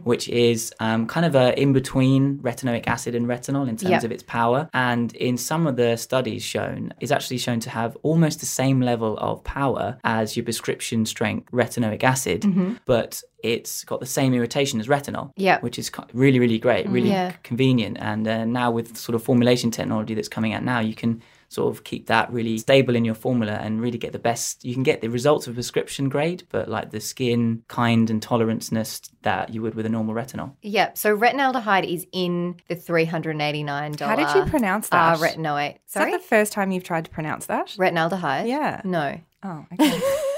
which 0.05 0.29
is 0.29 0.73
um, 0.81 1.07
kind 1.07 1.25
of 1.27 1.35
a 1.35 1.59
in 1.61 1.73
between 1.73 2.39
retinoic 2.39 2.87
acid 2.87 3.15
and 3.15 3.27
retinol 3.27 3.69
in 3.69 3.77
terms 3.77 3.91
Yep. 3.91 4.05
of 4.05 4.13
its 4.13 4.23
power. 4.23 4.69
And 4.75 5.15
in 5.17 5.37
some 5.37 5.67
of 5.67 5.77
the 5.77 5.97
studies 5.97 6.43
shown, 6.43 6.93
is 7.01 7.11
actually 7.13 7.39
shown 7.39 7.61
to 7.61 7.71
have 7.71 7.97
almost 8.03 8.41
the 8.41 8.47
same 8.47 8.81
level 8.81 9.17
of 9.19 9.43
power 9.45 9.99
as 10.05 10.37
your 10.37 10.45
prescription 10.45 11.07
strength 11.07 11.51
retinoic 11.53 12.03
acid, 12.05 12.45
but 12.87 13.23
it's 13.43 13.83
got 13.85 13.99
the 14.01 14.07
same 14.07 14.35
irritation 14.35 14.79
as 14.79 14.87
retinol, 14.89 15.31
Yep. 15.37 15.63
which 15.63 15.79
is 15.79 15.91
really, 16.13 16.39
really 16.39 16.59
great, 16.59 16.89
really 16.89 17.09
Yeah. 17.09 17.33
convenient. 17.43 17.97
And 18.01 18.29
uh, 18.29 18.45
now 18.45 18.71
with 18.71 18.97
sort 18.97 19.15
of 19.17 19.23
formulation 19.23 19.71
technology 19.71 20.15
that's 20.15 20.29
coming 20.29 20.53
out 20.53 20.63
now, 20.65 20.79
you 20.81 20.95
can 20.95 21.23
sort 21.53 21.75
of 21.77 21.85
keep 21.85 22.07
that 22.07 22.33
really 22.33 22.57
stable 22.59 22.97
in 22.97 23.05
your 23.05 23.15
formula 23.15 23.53
and 23.53 23.81
really 23.81 23.99
get 23.99 24.13
the 24.13 24.19
best. 24.19 24.65
You 24.65 24.73
can 24.75 24.83
get 24.83 25.01
the 25.03 25.09
results 25.09 25.47
of 25.47 25.55
prescription 25.55 26.09
grade, 26.09 26.45
but 26.51 26.69
like 26.69 26.91
the 26.91 27.01
skin 27.01 27.63
kind 27.69 28.09
and 28.11 28.23
toleranceness 28.27 29.11
that 29.23 29.53
you 29.53 29.61
would 29.63 29.75
with 29.75 29.85
a 29.87 29.89
normal 29.91 30.15
retinol. 30.15 30.55
Yep. 30.63 30.97
So 30.97 31.17
retinaldehyde 31.17 31.93
is 31.93 32.07
in 32.13 32.57
the 32.69 32.75
three 32.75 33.05
hundred 33.05 33.33
and 33.33 33.43
eighty 33.43 33.63
nine 33.63 33.93
dollars. 33.93 34.19
how 34.27 34.35
did 34.35 34.39
you 34.45 34.51
pronounce 34.51 34.89
Uh, 34.91 35.17
that? 35.17 35.19
retinoate. 35.37 35.75
Is 35.75 35.81
Sorry, 35.93 36.11
that 36.13 36.23
the 36.23 36.27
first 36.27 36.53
time 36.53 36.71
you've 36.73 36.85
tried 36.85 37.05
to 37.05 37.11
pronounce 37.11 37.47
that? 37.47 37.67
retinaldehyde. 37.79 38.47
Yeah. 38.49 38.81
No. 38.85 39.21
Oh, 39.43 39.67
okay. 39.75 40.01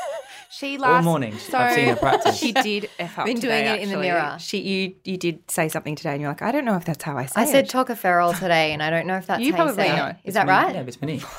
she 0.51 0.77
All 0.77 0.83
last 0.83 1.05
morning, 1.05 1.37
So 1.39 1.59
I've 1.59 1.75
seen 1.75 1.89
her 1.89 1.97
practice. 1.97 2.37
She 2.37 2.53
did 2.53 2.89
f 2.99 3.19
up 3.19 3.27
Been 3.27 3.37
today, 3.41 3.65
doing 3.65 3.75
it 3.77 3.83
in 3.83 3.89
the 3.91 3.95
actually. 3.97 4.07
mirror. 4.09 4.37
She 4.39 4.59
you 4.61 4.95
you 5.05 5.17
did 5.17 5.51
say 5.51 5.69
something 5.69 5.95
today, 5.97 6.13
and 6.13 6.21
you're 6.21 6.31
like, 6.31 6.43
I 6.43 6.53
don't 6.53 6.65
know 6.65 6.77
if 6.77 6.85
that's 6.85 7.03
how 7.03 7.17
I 7.17 7.27
say 7.27 7.41
it. 7.41 7.43
I 7.43 7.51
said 7.51 7.65
it. 7.67 7.71
tocopherol 7.71 8.39
today, 8.39 8.73
and 8.73 8.83
I 8.83 8.91
don't 8.91 9.07
know 9.07 9.17
if 9.17 9.27
that's 9.27 9.41
You 9.43 9.53
how 9.53 9.65
probably 9.65 9.85
you 9.85 9.91
say 9.91 9.97
know. 9.97 10.07
it. 10.09 10.17
Is 10.25 10.35
that 10.35 10.47
Vitamin- 10.47 10.67
right? 10.67 10.75
Yeah, 10.77 10.83
vitamin 10.85 11.11
E. 11.17 11.23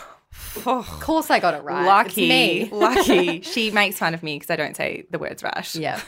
Of 0.65 0.85
course, 0.99 1.29
I 1.31 1.39
got 1.39 1.53
it 1.53 1.63
right. 1.63 1.85
lucky, 1.85 2.29
It's 2.29 2.71
me. 2.71 2.77
lucky. 2.77 3.41
She 3.41 3.71
makes 3.71 3.97
fun 3.97 4.13
of 4.13 4.21
me 4.21 4.35
because 4.35 4.49
I 4.49 4.57
don't 4.57 4.75
say 4.75 5.05
the 5.09 5.17
words 5.19 5.43
right. 5.43 5.75
Yeah. 5.75 5.99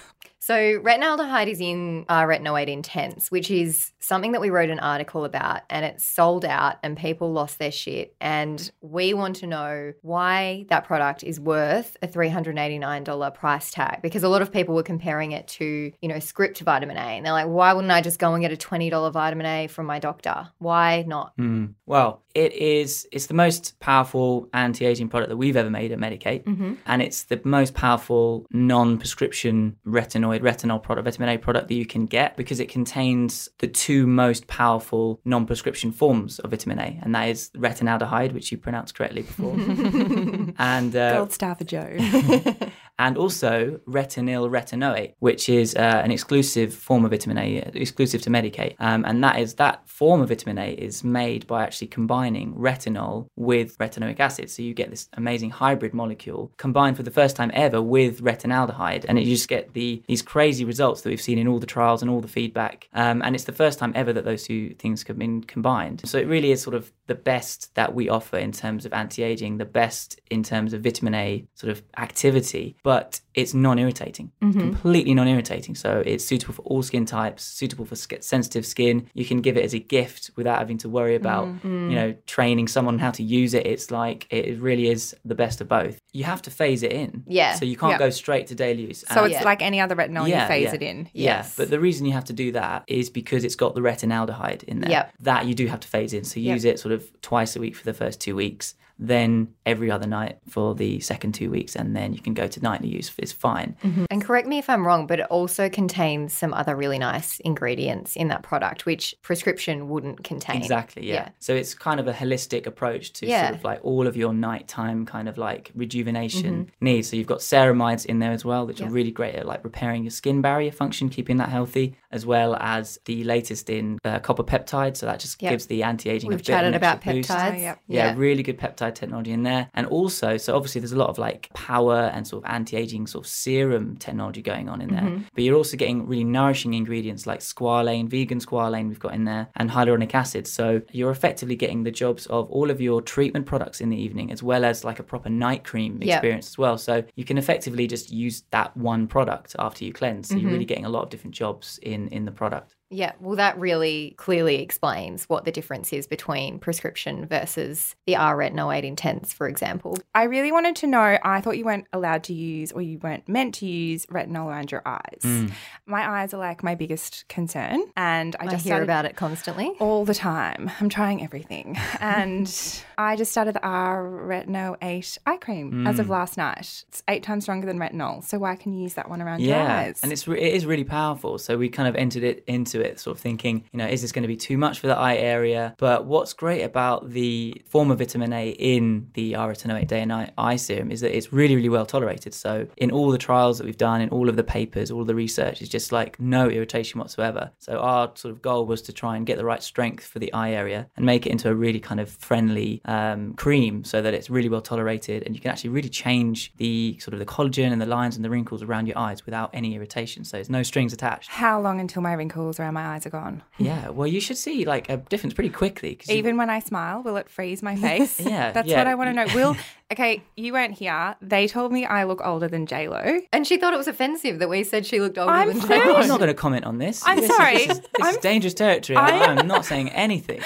So 0.47 0.55
retinaldehyde 0.79 1.47
is 1.47 1.59
in 1.59 2.05
uh, 2.07 2.21
retinoate 2.21 2.69
intense, 2.69 3.29
which 3.29 3.51
is 3.51 3.91
something 3.99 4.31
that 4.31 4.39
we 4.39 4.49
wrote 4.49 4.69
an 4.69 4.79
article 4.79 5.25
about, 5.25 5.63
and 5.69 5.83
it's 5.83 6.05
sold 6.05 6.45
out, 6.45 6.77
and 6.83 6.95
people 6.95 7.33
lost 7.33 7.59
their 7.59 7.69
shit. 7.69 8.15
And 8.21 8.71
we 8.79 9.13
want 9.13 9.35
to 9.37 9.45
know 9.45 9.91
why 10.03 10.65
that 10.69 10.85
product 10.85 11.21
is 11.25 11.37
worth 11.37 11.97
a 12.01 12.07
three 12.07 12.29
hundred 12.29 12.57
eighty 12.57 12.79
nine 12.79 13.03
dollar 13.03 13.29
price 13.29 13.71
tag, 13.71 14.01
because 14.01 14.23
a 14.23 14.29
lot 14.29 14.41
of 14.41 14.53
people 14.53 14.73
were 14.73 14.83
comparing 14.83 15.33
it 15.33 15.49
to 15.49 15.91
you 15.99 16.07
know 16.07 16.19
script 16.19 16.61
vitamin 16.61 16.95
A, 16.95 17.01
and 17.01 17.25
they're 17.25 17.33
like, 17.33 17.47
why 17.47 17.73
wouldn't 17.73 17.91
I 17.91 17.99
just 17.99 18.17
go 18.17 18.33
and 18.33 18.41
get 18.41 18.53
a 18.53 18.57
twenty 18.57 18.89
dollar 18.89 19.11
vitamin 19.11 19.45
A 19.47 19.67
from 19.67 19.85
my 19.85 19.99
doctor? 19.99 20.47
Why 20.59 21.03
not? 21.05 21.35
Mm. 21.35 21.73
Well, 21.85 22.23
it 22.37 22.53
is. 22.53 23.07
It's 23.11 23.25
the 23.25 23.33
most 23.33 23.79
powerful 23.79 24.47
anti-aging 24.53 25.09
product 25.09 25.29
that 25.29 25.37
we've 25.37 25.57
ever 25.57 25.71
made 25.71 25.91
at 25.91 25.97
Medik8, 25.97 26.77
and 26.85 27.01
it's 27.01 27.23
the 27.23 27.41
most 27.43 27.73
powerful 27.73 28.45
non-prescription 28.51 29.75
retinoid 29.87 30.41
retinol 30.41 30.81
product, 30.81 31.05
vitamin 31.05 31.29
A 31.29 31.37
product 31.39 31.67
that 31.67 31.73
you 31.73 31.85
can 31.87 32.05
get 32.05 32.37
because 32.37 32.59
it 32.59 32.69
contains 32.69 33.49
the 33.57 33.67
two 33.67 34.05
most 34.05 34.45
powerful 34.45 35.19
non-prescription 35.25 35.91
forms 35.91 36.37
of 36.39 36.51
vitamin 36.51 36.77
A, 36.77 36.99
and 37.01 37.15
that 37.15 37.27
is 37.27 37.49
retinaldehyde, 37.57 38.33
which 38.33 38.51
you 38.51 38.59
pronounced 38.59 38.93
correctly 38.93 39.23
before, 39.23 39.53
and 40.59 40.95
uh, 40.95 41.17
Gold 41.17 41.33
star 41.33 41.55
for 41.55 41.63
Joe. 41.63 41.97
and 42.99 43.17
also 43.17 43.79
retinyl 43.87 44.49
retinoate, 44.49 45.13
which 45.19 45.49
is 45.49 45.75
uh, 45.75 46.01
an 46.03 46.11
exclusive 46.11 46.73
form 46.73 47.05
of 47.05 47.11
vitamin 47.11 47.37
A, 47.37 47.57
exclusive 47.73 48.21
to 48.23 48.29
Medik8. 48.29 48.75
Um, 48.79 49.05
and 49.05 49.23
that 49.23 49.39
is 49.39 49.55
that 49.55 49.87
form 49.87 50.21
of 50.21 50.29
vitamin 50.29 50.57
A 50.57 50.71
is 50.71 51.03
made 51.03 51.47
by 51.47 51.63
actually 51.63 51.87
combining 51.87 52.53
retinol 52.55 53.27
with 53.35 53.77
retinoic 53.77 54.19
acid. 54.19 54.49
So 54.49 54.61
you 54.61 54.73
get 54.73 54.89
this 54.89 55.09
amazing 55.13 55.51
hybrid 55.51 55.93
molecule 55.93 56.51
combined 56.57 56.97
for 56.97 57.03
the 57.03 57.11
first 57.11 57.35
time 57.35 57.51
ever 57.53 57.81
with 57.81 58.21
retinaldehyde, 58.21 59.05
and 59.07 59.19
you 59.19 59.25
just 59.25 59.49
get 59.49 59.73
the 59.73 60.01
these 60.07 60.21
crazy 60.21 60.65
results 60.65 61.01
that 61.01 61.09
we've 61.09 61.21
seen 61.21 61.37
in 61.37 61.47
all 61.47 61.59
the 61.59 61.65
trials 61.65 62.01
and 62.01 62.09
all 62.09 62.21
the 62.21 62.27
feedback. 62.27 62.89
Um, 62.93 63.21
and 63.23 63.35
it's 63.35 63.45
the 63.45 63.51
first 63.51 63.79
time 63.79 63.91
ever 63.95 64.13
that 64.13 64.25
those 64.25 64.43
two 64.43 64.73
things 64.75 65.03
have 65.07 65.17
been 65.17 65.43
combined. 65.43 66.01
So 66.05 66.17
it 66.17 66.27
really 66.27 66.51
is 66.51 66.61
sort 66.61 66.75
of 66.75 66.91
the 67.07 67.15
best 67.15 67.73
that 67.75 67.93
we 67.93 68.09
offer 68.09 68.37
in 68.37 68.51
terms 68.51 68.85
of 68.85 68.93
anti-aging, 68.93 69.57
the 69.57 69.65
best 69.65 70.19
in 70.29 70.43
terms 70.43 70.73
of 70.73 70.81
vitamin 70.81 71.15
A 71.15 71.45
sort 71.55 71.71
of 71.71 71.81
activity, 71.97 72.75
but 72.83 73.21
it's 73.37 73.53
non-irritating, 73.53 74.31
mm-hmm. 74.41 74.59
completely 74.59 75.13
non-irritating. 75.13 75.75
So 75.75 76.01
it's 76.05 76.25
suitable 76.25 76.55
for 76.55 76.63
all 76.63 76.81
skin 76.81 77.05
types, 77.05 77.43
suitable 77.43 77.85
for 77.85 77.95
sk- 77.95 78.21
sensitive 78.21 78.65
skin. 78.65 79.09
You 79.13 79.25
can 79.25 79.41
give 79.41 79.55
it 79.57 79.63
as 79.63 79.73
a 79.75 79.79
gift 79.79 80.31
without 80.35 80.57
having 80.57 80.79
to 80.79 80.89
worry 80.89 81.15
about, 81.15 81.45
mm-hmm. 81.47 81.89
you 81.91 81.95
know, 81.95 82.15
training 82.25 82.67
someone 82.67 82.97
how 82.97 83.11
to 83.11 83.21
use 83.23 83.53
it. 83.53 83.67
It's 83.67 83.91
like 83.91 84.25
it 84.31 84.59
really 84.59 84.89
is 84.89 85.15
the 85.23 85.35
best 85.35 85.61
of 85.61 85.67
both. 85.69 86.01
You 86.13 86.23
have 86.23 86.41
to 86.41 86.51
phase 86.51 86.81
it 86.81 86.91
in, 86.91 87.23
Yeah. 87.27 87.53
So 87.53 87.65
you 87.65 87.77
can't 87.77 87.91
Yeah. 87.91 87.99
go 87.99 88.09
straight 88.09 88.47
to 88.47 88.55
daily 88.55 88.87
use. 88.87 89.05
So 89.13 89.23
And- 89.23 89.33
it's 89.33 89.45
like 89.45 89.61
any 89.61 89.79
other 89.79 89.95
retinol, 89.95 90.27
you 90.27 90.35
phase 90.47 90.73
it 90.73 90.81
in. 90.81 91.07
yeah, 91.13 91.37
Yes. 91.37 91.55
but 91.55 91.69
the 91.69 91.79
reason 91.79 92.07
you 92.07 92.13
have 92.13 92.25
to 92.25 92.33
do 92.33 92.51
that 92.53 92.83
is 92.87 93.11
because 93.11 93.43
it's 93.43 93.55
got 93.55 93.75
the 93.75 93.81
retinaldehyde 93.81 94.63
in 94.63 94.79
there. 94.81 94.89
Yep. 94.89 95.13
That 95.19 95.45
you 95.45 95.53
do 95.53 95.67
have 95.67 95.79
to 95.81 95.87
phase 95.87 96.11
in. 96.13 96.23
So 96.23 96.39
use 96.39 96.65
it 96.65 96.79
sort 96.79 96.91
of 96.93 97.03
twice 97.21 97.55
a 97.55 97.59
week 97.59 97.75
for 97.75 97.85
the 97.85 97.93
first 97.93 98.19
two 98.19 98.35
weeks, 98.35 98.73
then 98.99 99.49
every 99.65 99.91
other 99.91 100.07
night 100.07 100.37
for 100.49 100.73
the 100.75 100.99
second 100.99 101.33
two 101.33 101.49
weeks, 101.51 101.75
and 101.75 101.95
then 101.95 102.13
you 102.13 102.19
can 102.21 102.33
go 102.33 102.47
to 102.47 102.59
nightly 102.61 102.87
use. 102.87 103.11
It's 103.17 103.31
fine. 103.31 103.75
And 104.09 104.23
correct 104.23 104.47
me 104.47 104.57
if 104.57 104.69
I'm 104.69 104.85
wrong, 104.85 105.07
but 105.07 105.19
it 105.19 105.27
also 105.29 105.69
contains 105.69 106.33
some 106.33 106.53
other 106.53 106.75
really 106.75 106.97
nice 106.99 107.39
ingredients 107.41 108.15
in 108.15 108.27
that 108.29 108.43
product, 108.43 108.85
which 108.85 109.13
prescription 109.21 109.89
wouldn't 109.89 110.23
contain. 110.23 110.57
Exactly, 110.61 111.07
yeah. 111.07 111.13
Yeah. 111.13 111.29
So 111.39 111.53
it's 111.53 111.73
kind 111.73 111.99
of 111.99 112.07
a 112.07 112.13
holistic 112.13 112.65
approach 112.65 113.13
to 113.13 113.27
Yeah. 113.27 113.47
sort 113.47 113.59
of 113.59 113.63
like 113.63 113.79
all 113.83 114.07
of 114.07 114.15
your 114.17 114.33
nighttime 114.33 115.05
kind 115.05 115.27
of 115.29 115.37
like 115.37 115.71
rejuvenation 115.75 116.37
Mm-hmm. 116.37 116.85
needs. 116.85 117.09
So 117.09 117.15
you've 117.15 117.27
got 117.27 117.39
ceramides 117.39 118.05
in 118.05 118.19
there 118.19 118.31
as 118.31 118.43
well, 118.45 118.65
which 118.67 118.81
are 118.81 118.89
really 118.89 119.11
great 119.11 119.35
at 119.35 119.45
like 119.45 119.63
repairing 119.63 120.03
your 120.03 120.11
skin 120.11 120.41
barrier 120.41 120.71
function, 120.71 121.09
keeping 121.09 121.37
that 121.37 121.49
healthy, 121.49 121.95
as 122.11 122.25
well 122.25 122.55
as 122.59 122.99
the 123.05 123.23
latest 123.23 123.69
in 123.69 123.99
uh, 124.05 124.19
copper 124.19 124.43
peptide. 124.43 124.95
So 124.97 125.05
that 125.05 125.19
just 125.19 125.41
Yep. 125.41 125.51
gives 125.51 125.65
the 125.67 125.83
anti-aging. 125.83 126.29
a 126.29 126.35
We've 126.35 126.37
bit 126.39 126.49
of 126.49 126.53
an 126.55 126.59
chatted 126.63 126.75
about 126.75 126.95
extra 126.97 127.13
boost. 127.13 127.29
peptides. 127.29 127.53
Oh, 127.53 127.57
yep. 127.57 127.79
yeah, 127.87 128.13
really 128.17 128.43
good 128.43 128.57
peptide 128.57 128.86
technology 128.91 129.31
in 129.31 129.43
there. 129.43 129.69
And 129.73 129.85
also, 129.87 130.37
so 130.37 130.55
obviously 130.55 130.81
there's 130.81 130.91
a 130.91 130.97
lot 130.97 131.09
of 131.09 131.17
like 131.17 131.49
power 131.53 132.11
and 132.13 132.27
sort 132.27 132.43
of 132.43 132.49
anti-aging 132.49 133.07
sort 133.07 133.25
of 133.25 133.29
serum 133.29 133.97
technology 133.97 134.41
going 134.41 134.69
on 134.69 134.81
in 134.81 134.89
there. 134.89 135.01
Mm-hmm. 135.01 135.23
But 135.33 135.43
you're 135.43 135.55
also 135.55 135.77
getting 135.77 136.07
really 136.07 136.23
nourishing 136.23 136.73
ingredients 136.73 137.27
like 137.27 137.39
squalane, 137.39 138.07
vegan 138.09 138.39
squalane 138.39 138.87
we've 138.87 138.99
got 138.99 139.13
in 139.13 139.25
there, 139.25 139.47
and 139.55 139.69
hyaluronic 139.69 140.13
acid. 140.13 140.47
So 140.47 140.81
you're 140.91 141.11
effectively 141.11 141.55
getting 141.55 141.83
the 141.83 141.91
jobs 141.91 142.25
of 142.27 142.49
all 142.49 142.71
of 142.71 142.79
your 142.79 143.01
treatment 143.01 143.45
products 143.45 143.81
in 143.81 143.89
the 143.89 143.97
evening 143.97 144.31
as 144.31 144.41
well 144.41 144.63
as 144.65 144.83
like 144.83 144.99
a 144.99 145.03
proper 145.03 145.29
night 145.29 145.63
cream 145.63 145.99
Yep. 146.01 146.17
experience 146.17 146.47
as 146.47 146.57
well. 146.57 146.77
So 146.77 147.03
you 147.15 147.25
can 147.25 147.37
effectively 147.37 147.87
just 147.87 148.11
use 148.11 148.43
that 148.51 148.75
one 148.77 149.07
product 149.07 149.55
after 149.59 149.83
you 149.83 149.91
cleanse. 149.93 150.29
So 150.29 150.35
Mm-hmm. 150.35 150.41
you're 150.43 150.51
really 150.53 150.65
getting 150.65 150.85
a 150.85 150.89
lot 150.89 151.03
of 151.03 151.09
different 151.09 151.35
jobs 151.35 151.79
in 151.81 152.07
in 152.09 152.25
the 152.25 152.31
product. 152.31 152.75
Yeah, 152.89 153.11
well, 153.19 153.35
that 153.35 153.59
really 153.59 154.13
clearly 154.17 154.61
explains 154.61 155.25
what 155.25 155.43
the 155.43 155.51
difference 155.51 155.91
is 155.91 156.07
between 156.07 156.57
prescription 156.59 157.25
versus 157.25 157.95
the 158.05 158.15
R 158.15 158.37
retinoate 158.37 158.83
intense, 158.83 159.33
for 159.33 159.47
example. 159.49 159.97
I 160.15 160.23
really 160.23 160.51
wanted 160.53 160.75
to 160.77 160.87
know. 160.87 161.17
I 161.21 161.41
thought 161.41 161.57
you 161.57 161.65
weren't 161.65 161.87
allowed 161.91 162.23
to 162.25 162.33
use 162.33 162.71
or 162.71 162.81
you 162.81 162.97
weren't 162.99 163.27
meant 163.27 163.55
to 163.55 163.65
use 163.65 164.05
retinol 164.05 164.45
around 164.45 164.71
your 164.71 164.83
eyes. 164.85 165.19
Mm. 165.23 165.51
My 165.85 166.21
eyes 166.21 166.33
are 166.33 166.37
like 166.37 166.63
my 166.63 166.75
biggest 166.75 167.27
concern, 167.27 167.83
and 167.97 168.35
I 168.39 168.45
I, 168.45 168.47
just 168.47 168.63
hear 168.65 168.81
about 168.81 169.03
it 169.05 169.15
constantly. 169.17 169.71
all 169.79 170.05
the 170.05 170.15
time. 170.15 170.71
I'm 170.79 170.87
trying 170.89 171.21
everything, 171.23 171.77
and 171.99 172.49
I 172.97 173.15
just 173.17 173.31
started 173.31 173.53
the 173.55 173.63
R 173.65 174.03
Retinoate 174.03 175.17
eye 175.25 175.37
cream 175.37 175.85
as 175.87 175.97
Mm. 175.97 175.99
of 175.99 176.09
last 176.09 176.37
night. 176.37 176.85
It's 176.87 177.03
eight 177.07 177.23
times 177.23 177.43
stronger 177.43 177.65
than 177.65 177.79
retinol, 177.79 178.23
so 178.23 178.37
why 178.39 178.55
can 178.55 178.73
you 178.73 178.83
use 178.83 178.93
that 178.93 179.09
one 179.09 179.21
around 179.21 179.41
your 179.41 179.55
Yeah, 179.57 179.77
eyes? 179.77 179.99
and 180.03 180.11
it's 180.11 180.27
re- 180.27 180.39
it 180.41 180.53
is 180.53 180.65
really 180.65 180.83
powerful. 180.83 181.37
So 181.37 181.57
we 181.57 181.69
kind 181.69 181.87
of 181.89 181.95
entered 181.95 182.23
it 182.23 182.43
into 182.47 182.76
it, 182.79 182.99
sort 182.99 183.17
of 183.17 183.21
thinking, 183.21 183.63
you 183.71 183.77
know, 183.77 183.87
is 183.87 184.01
this 184.01 184.11
going 184.11 184.23
to 184.23 184.27
be 184.27 184.37
too 184.37 184.57
much 184.57 184.79
for 184.79 184.87
the 184.87 184.97
eye 184.97 185.15
area? 185.15 185.75
But 185.77 186.05
what's 186.05 186.33
great 186.33 186.61
about 186.61 187.09
the 187.09 187.61
form 187.67 187.91
of 187.91 187.99
vitamin 187.99 188.33
A 188.33 188.49
in 188.49 189.09
the 189.13 189.35
R-retinoate 189.35 189.87
day 189.87 190.01
and 190.01 190.09
night 190.09 190.33
eye 190.37 190.55
serum 190.55 190.91
is 190.91 191.01
that 191.01 191.15
it's 191.15 191.31
really, 191.33 191.55
really 191.55 191.69
well 191.69 191.85
tolerated. 191.85 192.33
So 192.33 192.67
in 192.77 192.91
all 192.91 193.11
the 193.11 193.17
trials 193.17 193.57
that 193.57 193.65
we've 193.65 193.77
done, 193.77 194.01
in 194.01 194.09
all 194.09 194.29
of 194.29 194.35
the 194.35 194.43
papers, 194.43 194.91
all 194.91 195.05
the 195.05 195.15
research, 195.15 195.61
it's 195.61 195.71
just 195.71 195.91
like 195.91 196.19
no 196.19 196.49
irritation 196.49 196.99
whatsoever. 196.99 197.51
So 197.59 197.79
our 197.79 198.11
sort 198.15 198.33
of 198.33 198.41
goal 198.41 198.65
was 198.65 198.81
to 198.83 198.93
try 198.93 199.15
and 199.17 199.25
get 199.25 199.37
the 199.37 199.45
right 199.45 199.63
strength 199.63 200.05
for 200.05 200.19
the 200.19 200.31
eye 200.33 200.51
area 200.51 200.87
and 200.95 201.05
make 201.05 201.25
it 201.25 201.31
into 201.31 201.49
a 201.49 201.55
really 201.55 201.79
kind 201.79 201.99
of 201.99 202.09
friendly 202.09 202.81
um, 202.85 203.33
cream, 203.33 203.83
so 203.83 204.01
that 204.01 204.13
it's 204.13 204.29
really 204.29 204.49
well 204.49 204.61
tolerated 204.61 205.23
and 205.23 205.35
you 205.35 205.41
can 205.41 205.51
actually 205.51 205.69
really 205.69 205.89
change 205.89 206.53
the 206.57 206.97
sort 206.99 207.13
of 207.13 207.19
the 207.19 207.25
collagen 207.25 207.71
and 207.71 207.81
the 207.81 207.85
lines 207.85 208.15
and 208.15 208.25
the 208.25 208.29
wrinkles 208.29 208.63
around 208.63 208.87
your 208.87 208.97
eyes 208.97 209.25
without 209.25 209.49
any 209.53 209.75
irritation. 209.75 210.23
So 210.23 210.37
there's 210.37 210.49
no 210.49 210.63
strings 210.63 210.93
attached. 210.93 211.29
How 211.29 211.59
long 211.59 211.79
until 211.79 212.01
my 212.01 212.13
wrinkles 212.13 212.59
around 212.67 212.73
my 212.75 212.93
eyes 212.95 213.05
are 213.05 213.09
gone? 213.09 213.41
Yeah, 213.57 213.89
well, 213.89 214.07
you 214.07 214.19
should 214.21 214.37
see 214.37 214.65
like 214.65 214.89
a 214.89 214.97
difference 214.97 215.33
pretty 215.33 215.49
quickly. 215.49 215.95
'cause 215.95 216.09
you- 216.09 216.15
Even 216.17 216.37
when 216.37 216.49
I 216.49 216.59
smile, 216.59 217.01
will 217.01 217.17
it 217.17 217.29
freeze 217.29 217.63
my 217.63 217.75
face? 217.87 218.19
Yeah, 218.19 218.51
That's 218.55 218.67
yeah. 218.67 218.77
what 218.77 218.87
I 218.87 218.95
want 218.95 219.09
to 219.09 219.13
know. 219.13 219.33
Will, 219.33 219.55
okay, 219.91 220.21
you 220.35 220.53
weren't 220.53 220.73
here. 220.73 221.15
They 221.21 221.47
told 221.47 221.71
me 221.71 221.85
I 221.85 222.03
look 222.03 222.21
older 222.23 222.47
than 222.47 222.65
J 222.65 222.87
Lo, 222.89 223.19
And 223.33 223.47
she 223.47 223.57
thought 223.57 223.73
it 223.73 223.77
was 223.77 223.87
offensive 223.87 224.39
that 224.39 224.49
we 224.49 224.63
said 224.63 224.85
she 224.85 224.99
looked 224.99 225.17
older 225.17 225.31
I'm 225.31 225.47
than 225.47 225.59
thirty. 225.61 225.81
Jane. 225.85 225.95
I'm 225.95 226.07
not 226.07 226.19
going 226.19 226.27
to 226.29 226.33
comment 226.33 226.65
on 226.65 226.77
this. 226.77 227.01
I'm 227.05 227.17
This 227.19 227.29
is- 227.29 227.35
sorry. 227.35 227.57
This 227.67 227.77
is, 227.79 227.83
this 227.97 228.07
is 228.09 228.17
dangerous 228.17 228.53
territory. 228.53 228.97
I'm 228.97 229.47
not 229.47 229.65
saying 229.65 229.89
anything. 229.89 230.41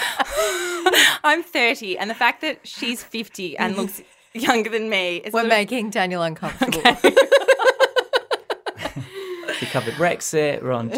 I'm 1.23 1.43
30, 1.43 1.97
and 1.97 2.09
the 2.09 2.15
fact 2.15 2.41
that 2.41 2.59
she's 2.67 3.03
50 3.03 3.57
and 3.57 3.77
looks 3.77 4.01
younger 4.33 4.69
than 4.69 4.89
me 4.89 5.17
is 5.17 5.33
We're 5.33 5.43
little- 5.43 5.57
making 5.57 5.89
Daniel 5.91 6.23
uncomfortable. 6.23 6.81
We 9.61 9.67
covered 9.67 9.93
Brexit. 9.93 10.63
We're 10.63 10.71
on. 10.71 10.89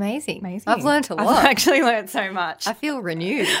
Amazing. 0.00 0.38
amazing. 0.38 0.64
I've 0.66 0.84
learned 0.84 1.10
a 1.10 1.14
lot. 1.14 1.26
I've 1.38 1.44
actually 1.44 1.82
learned 1.82 2.08
so 2.08 2.32
much. 2.32 2.66
I 2.66 2.72
feel 2.72 3.00
renewed. 3.00 3.48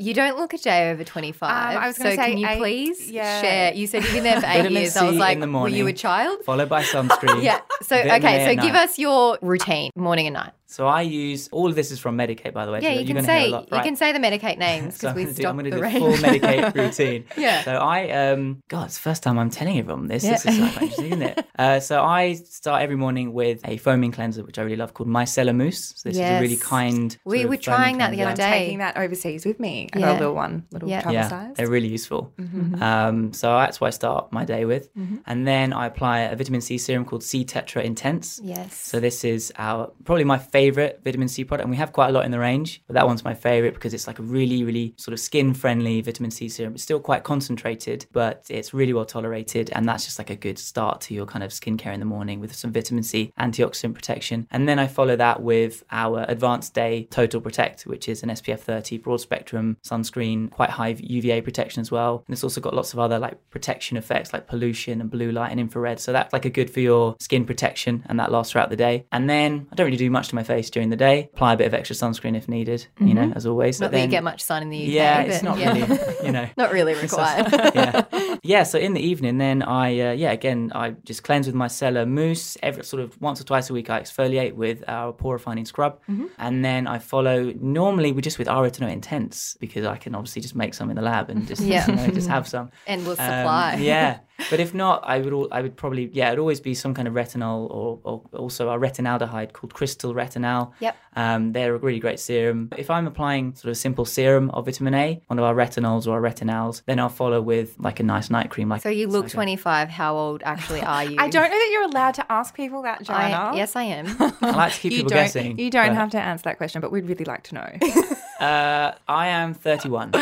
You 0.00 0.12
don't 0.12 0.36
look 0.36 0.52
a 0.52 0.58
day 0.58 0.90
over 0.90 1.04
25. 1.04 1.48
Um, 1.48 1.82
I 1.82 1.86
was 1.86 1.94
so 1.96 2.02
gonna 2.02 2.16
say 2.16 2.30
can 2.30 2.38
you 2.38 2.48
eight- 2.48 2.58
please 2.58 3.10
yeah. 3.12 3.40
share? 3.40 3.74
You 3.74 3.86
said 3.86 4.02
you've 4.02 4.12
been 4.12 4.24
there 4.24 4.40
for 4.40 4.46
eight 4.46 4.62
Vitamin 4.62 4.72
years. 4.72 4.96
I 4.96 5.04
was 5.04 5.16
like, 5.16 5.38
in 5.38 5.52
the 5.52 5.58
were 5.58 5.68
you 5.68 5.86
a 5.86 5.92
child? 5.92 6.44
Followed 6.44 6.68
by 6.68 6.82
sunscreen. 6.82 7.42
Yeah. 7.44 7.60
So, 7.82 7.96
okay. 7.96 8.44
So 8.44 8.50
at 8.58 8.60
give 8.60 8.74
us 8.74 8.98
your 8.98 9.38
routine, 9.40 9.92
morning 9.94 10.26
and 10.26 10.34
night. 10.34 10.52
So 10.74 10.88
I 10.88 11.02
use 11.02 11.48
all 11.52 11.68
of 11.68 11.76
this 11.76 11.92
is 11.92 12.00
from 12.00 12.18
Medik8, 12.18 12.52
by 12.52 12.66
the 12.66 12.72
way. 12.72 12.80
Yeah, 12.80 12.88
so 12.88 12.92
you 12.94 12.98
you're 13.06 13.06
can 13.14 13.16
gonna 13.24 13.32
hear 13.32 13.42
say 13.42 13.48
a 13.48 13.52
lot, 13.52 13.68
you 13.72 13.80
can 13.82 13.94
say 13.96 14.12
the 14.12 14.18
Medik8 14.18 14.58
names 14.58 14.94
because 14.98 15.10
I'm 15.10 15.14
we 15.14 15.22
gonna 15.24 15.34
do, 15.36 15.46
I'm 15.48 15.56
gonna 15.56 15.70
the 15.70 15.76
do 15.76 15.76
the 15.76 15.82
rain. 15.82 15.98
full 16.00 16.12
Medik8 16.14 16.74
routine. 16.82 17.24
Yeah. 17.36 17.62
So 17.62 17.72
I, 17.76 18.10
um, 18.10 18.60
God, 18.66 18.86
it's 18.86 18.96
the 18.96 19.02
first 19.02 19.22
time 19.22 19.38
I'm 19.38 19.50
telling 19.50 19.78
everyone 19.78 20.08
this. 20.08 20.24
Yeah. 20.24 20.32
This 20.32 20.46
is 20.46 20.56
so 20.56 20.64
interesting, 20.64 21.04
isn't 21.06 21.22
it? 21.22 21.46
Uh, 21.56 21.78
so 21.78 22.02
I 22.02 22.32
start 22.32 22.82
every 22.82 22.96
morning 22.96 23.32
with 23.32 23.60
a 23.68 23.76
foaming 23.76 24.10
cleanser, 24.10 24.42
which 24.42 24.58
I 24.58 24.62
really 24.62 24.74
love, 24.74 24.94
called 24.94 25.08
Micellar 25.08 25.54
Mousse. 25.54 25.92
So 25.94 26.08
this 26.08 26.16
is 26.18 26.24
a 26.24 26.40
really 26.40 26.56
kind. 26.56 27.16
We 27.24 27.38
sort 27.42 27.50
were 27.50 27.56
trying 27.56 27.98
that 27.98 28.10
the 28.10 28.16
cleanser. 28.16 28.32
other 28.32 28.42
I'm 28.42 28.50
day. 28.50 28.58
taking 28.64 28.78
that 28.78 28.96
overseas 28.96 29.46
with 29.46 29.60
me. 29.60 29.88
I 29.92 30.00
got 30.00 30.06
Yeah. 30.06 30.12
a 30.12 30.18
little 30.18 30.34
one, 30.34 30.66
little 30.72 30.88
Yeah. 30.88 31.02
travel 31.02 31.14
Yeah, 31.14 31.28
size. 31.28 31.54
they're 31.56 31.70
really 31.70 31.86
useful. 31.88 32.32
Mm-hmm. 32.40 32.82
Um, 32.82 33.32
so 33.32 33.46
that's 33.58 33.80
what 33.80 33.86
I 33.86 33.90
start 33.90 34.32
my 34.32 34.44
day 34.44 34.64
with, 34.64 34.88
and 35.26 35.46
then 35.46 35.72
I 35.72 35.86
apply 35.86 36.20
a 36.22 36.34
vitamin 36.34 36.60
C 36.62 36.78
serum 36.78 37.04
called 37.04 37.22
C 37.22 37.44
Tetra 37.44 37.84
Intense. 37.84 38.40
Yes. 38.42 38.74
So 38.74 38.98
this 38.98 39.22
is 39.24 39.52
our 39.56 39.92
probably 40.04 40.24
my 40.24 40.38
favorite 40.38 40.63
vitamin 40.70 41.28
C 41.28 41.44
product, 41.44 41.64
and 41.64 41.70
we 41.70 41.76
have 41.76 41.92
quite 41.92 42.08
a 42.08 42.12
lot 42.12 42.24
in 42.24 42.30
the 42.30 42.38
range, 42.38 42.82
but 42.86 42.94
that 42.94 43.06
one's 43.06 43.24
my 43.24 43.34
favorite 43.34 43.74
because 43.74 43.94
it's 43.94 44.06
like 44.06 44.18
a 44.18 44.22
really, 44.22 44.64
really 44.64 44.94
sort 44.96 45.12
of 45.12 45.20
skin-friendly 45.20 46.00
vitamin 46.02 46.30
C 46.30 46.48
serum. 46.48 46.74
It's 46.74 46.82
still 46.82 47.00
quite 47.00 47.24
concentrated, 47.24 48.06
but 48.12 48.44
it's 48.48 48.74
really 48.74 48.92
well 48.92 49.04
tolerated, 49.04 49.70
and 49.72 49.88
that's 49.88 50.04
just 50.04 50.18
like 50.18 50.30
a 50.30 50.36
good 50.36 50.58
start 50.58 51.00
to 51.02 51.14
your 51.14 51.26
kind 51.26 51.42
of 51.42 51.50
skincare 51.50 51.92
in 51.92 52.00
the 52.00 52.06
morning 52.06 52.40
with 52.40 52.54
some 52.54 52.72
vitamin 52.72 53.02
C 53.02 53.32
antioxidant 53.38 53.94
protection. 53.94 54.46
And 54.50 54.68
then 54.68 54.78
I 54.78 54.86
follow 54.86 55.16
that 55.16 55.42
with 55.42 55.82
our 55.90 56.24
Advanced 56.28 56.74
Day 56.74 57.08
Total 57.10 57.40
Protect, 57.40 57.82
which 57.82 58.08
is 58.08 58.22
an 58.22 58.28
SPF 58.28 58.60
30 58.60 58.98
broad 58.98 59.20
spectrum 59.20 59.76
sunscreen, 59.84 60.50
quite 60.50 60.70
high 60.70 60.96
UVA 60.98 61.40
protection 61.40 61.80
as 61.80 61.90
well, 61.90 62.22
and 62.26 62.32
it's 62.32 62.44
also 62.44 62.60
got 62.60 62.74
lots 62.74 62.92
of 62.92 62.98
other 62.98 63.18
like 63.18 63.38
protection 63.50 63.96
effects 63.96 64.32
like 64.32 64.46
pollution 64.46 65.00
and 65.00 65.10
blue 65.10 65.32
light 65.32 65.50
and 65.50 65.60
infrared. 65.60 66.00
So 66.00 66.12
that's 66.12 66.32
like 66.32 66.44
a 66.44 66.50
good 66.50 66.70
for 66.70 66.80
your 66.80 67.16
skin 67.18 67.44
protection, 67.44 68.04
and 68.06 68.20
that 68.20 68.30
lasts 68.30 68.52
throughout 68.52 68.70
the 68.70 68.76
day. 68.76 69.06
And 69.10 69.28
then 69.28 69.66
I 69.72 69.74
don't 69.74 69.86
really 69.86 69.96
do 69.96 70.10
much 70.10 70.28
to 70.28 70.34
my 70.34 70.43
face 70.44 70.70
during 70.70 70.90
the 70.90 70.96
day. 70.96 71.30
Apply 71.34 71.54
a 71.54 71.56
bit 71.56 71.66
of 71.66 71.74
extra 71.74 71.96
sunscreen 71.96 72.36
if 72.36 72.48
needed, 72.48 72.86
you 73.00 73.14
know, 73.14 73.32
as 73.34 73.46
always. 73.46 73.80
Not 73.80 73.86
But 73.86 73.92
that 73.92 73.96
you 73.98 74.02
then- 74.02 74.10
get 74.10 74.24
much 74.24 74.42
sun 74.42 74.62
in 74.62 74.70
the 74.70 74.78
UK. 74.82 74.88
yeah, 74.88 75.20
it's 75.22 75.42
not 75.42 75.58
yeah. 75.58 75.72
really, 75.72 75.98
you 76.24 76.32
know. 76.32 76.48
not 76.56 76.72
really 76.72 76.94
required. 76.94 77.46
yeah, 77.74 78.36
yeah. 78.42 78.62
So 78.62 78.78
in 78.78 78.94
the 78.94 79.00
evening, 79.00 79.38
then 79.38 79.62
I, 79.62 79.98
uh, 80.00 80.12
yeah, 80.12 80.32
again, 80.32 80.70
I 80.74 80.90
just 81.04 81.22
cleanse 81.24 81.46
with 81.46 81.54
my 81.54 81.66
micellar 81.66 82.06
mousse. 82.06 82.56
Every 82.62 82.84
sort 82.84 83.02
of 83.02 83.20
once 83.20 83.40
or 83.40 83.44
twice 83.44 83.70
a 83.70 83.72
week, 83.72 83.88
I 83.90 84.00
exfoliate 84.00 84.52
with 84.54 84.84
our 84.88 85.12
pore 85.12 85.32
refining 85.34 85.64
scrub, 85.64 86.00
Mm-hmm. 86.08 86.26
and 86.38 86.64
then 86.64 86.86
I 86.86 86.98
follow 86.98 87.52
normally 87.60 88.12
we 88.12 88.20
just 88.22 88.38
with 88.38 88.48
R-Retinoate 88.48 88.92
Intense 88.92 89.56
because 89.60 89.86
I 89.86 89.96
can 89.96 90.14
obviously 90.14 90.42
just 90.42 90.54
make 90.54 90.74
some 90.74 90.90
in 90.90 90.96
the 90.96 91.02
lab 91.02 91.30
and 91.30 91.46
just 91.46 91.62
Yeah. 91.62 91.86
you 91.88 91.96
know, 91.96 92.08
just 92.08 92.28
have 92.28 92.46
some. 92.46 92.70
And 92.86 93.06
we'll 93.06 93.16
supply. 93.16 93.76
yeah, 93.80 94.18
but 94.50 94.60
if 94.60 94.74
not, 94.74 95.02
I 95.04 95.18
would 95.20 95.32
al- 95.32 95.48
I 95.52 95.62
would 95.62 95.76
probably 95.76 96.10
yeah, 96.12 96.28
it'd 96.28 96.38
always 96.38 96.60
be 96.60 96.74
some 96.74 96.94
kind 96.94 97.06
of 97.08 97.14
retinol 97.14 97.70
or, 97.70 97.98
or 98.04 98.22
also 98.32 98.68
our 98.68 98.78
retinaldehyde 98.78 99.52
called 99.52 99.74
Crystal 99.74 100.14
Retinal. 100.14 100.74
Yep. 100.80 100.96
Um, 101.16 101.52
they're 101.52 101.74
a 101.74 101.78
really 101.78 102.00
great 102.00 102.18
serum. 102.18 102.70
If 102.76 102.90
I'm 102.90 103.06
applying 103.06 103.54
sort 103.54 103.66
of 103.66 103.70
a 103.72 103.74
simple 103.76 104.04
serum 104.04 104.50
of 104.50 104.64
vitamin 104.66 104.94
A, 104.94 105.22
one 105.28 105.38
of 105.38 105.44
our 105.44 105.54
retinols 105.54 106.06
or 106.08 106.12
our 106.14 106.20
retinals, 106.20 106.82
then 106.86 106.98
I'll 106.98 107.08
follow 107.08 107.40
with 107.40 107.76
like 107.78 108.00
a 108.00 108.02
nice 108.02 108.30
night 108.30 108.50
cream. 108.50 108.68
Like 108.68 108.82
So 108.82 108.88
you 108.88 109.06
look 109.06 109.24
like 109.24 109.32
a- 109.32 109.36
25. 109.36 109.88
How 109.90 110.16
old 110.16 110.42
actually 110.44 110.80
are 110.94 111.04
you? 111.04 111.16
I 111.18 111.28
don't 111.28 111.50
know 111.50 111.56
that 111.56 111.70
you're 111.72 111.84
allowed 111.84 112.14
to 112.14 112.32
ask 112.32 112.54
people 112.56 112.82
that, 112.82 113.08
I, 113.08 113.54
yes, 113.54 113.76
I 113.76 113.84
am. 113.84 114.06
I 114.40 114.50
like 114.50 114.72
to 114.74 114.80
keep 114.80 114.92
you 114.92 114.98
people 114.98 115.10
don't, 115.10 115.18
guessing. 115.24 115.58
You 115.58 115.70
don't 115.70 115.88
but, 115.90 115.94
have 115.96 116.10
to 116.10 116.20
answer 116.20 116.42
that 116.44 116.56
question, 116.56 116.80
but 116.80 116.90
we'd 116.90 117.06
really 117.06 117.24
like 117.24 117.44
to 117.44 117.54
know. 117.54 117.70
Uh, 118.40 118.92
I 119.06 119.28
am 119.28 119.54
31. 119.54 120.12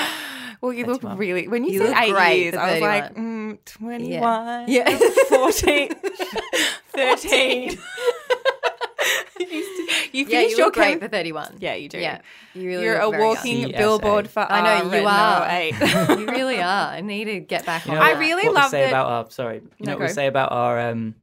well, 0.60 0.72
you 0.72 0.84
look 0.84 1.02
really. 1.02 1.48
When 1.48 1.64
you, 1.64 1.72
You 1.72 1.78
said 1.78 1.96
eight 1.96 2.12
great 2.12 2.38
years, 2.40 2.54
I 2.54 2.72
was 2.74 2.80
like, 2.82 3.02
31. 3.14 3.24
mm, 3.26 3.31
I'm 3.52 3.58
21, 3.64 4.64
Yeah. 4.68 4.98
14, 5.28 5.90
13. 6.94 7.70
you 9.40 9.48
Yeah, 10.12 10.24
finished 10.24 10.50
you 10.50 10.56
your 10.56 10.66
look 10.66 10.74
great 10.74 11.00
for 11.00 11.08
31. 11.08 11.56
Yeah, 11.60 11.74
you 11.74 11.88
do. 11.88 11.98
Yeah. 11.98 12.20
You 12.54 12.66
really 12.68 12.84
You're 12.84 12.98
a 13.00 13.06
look 13.06 13.14
young. 13.14 13.20
walking 13.22 13.68
CSA. 13.68 13.76
billboard 13.76 14.30
for 14.30 14.40
I 14.50 14.60
know, 14.80 14.88
our 14.88 14.96
you 15.00 15.06
are. 15.06 15.46
eight. 15.50 16.18
you 16.18 16.26
really 16.26 16.58
are. 16.60 16.88
I 16.92 17.00
need 17.00 17.24
to 17.24 17.40
get 17.40 17.66
back 17.66 17.86
You 17.86 17.92
on 17.92 17.98
know 17.98 18.02
I 18.04 18.08
that. 18.08 18.14
what- 18.14 18.20
really 18.20 18.44
what 18.46 18.54
love 18.54 18.64
we 18.64 18.70
say 18.70 18.80
that- 18.82 18.88
about 18.90 19.06
our 19.08 19.30
sorry. 19.30 19.56
You 19.56 19.62
No, 19.80 19.92
know 19.92 19.98
what 19.98 20.00
we 20.02 20.06
go. 20.08 20.12
say 20.12 20.26
about 20.26 20.52
our 20.52 20.80
um, 20.90 21.14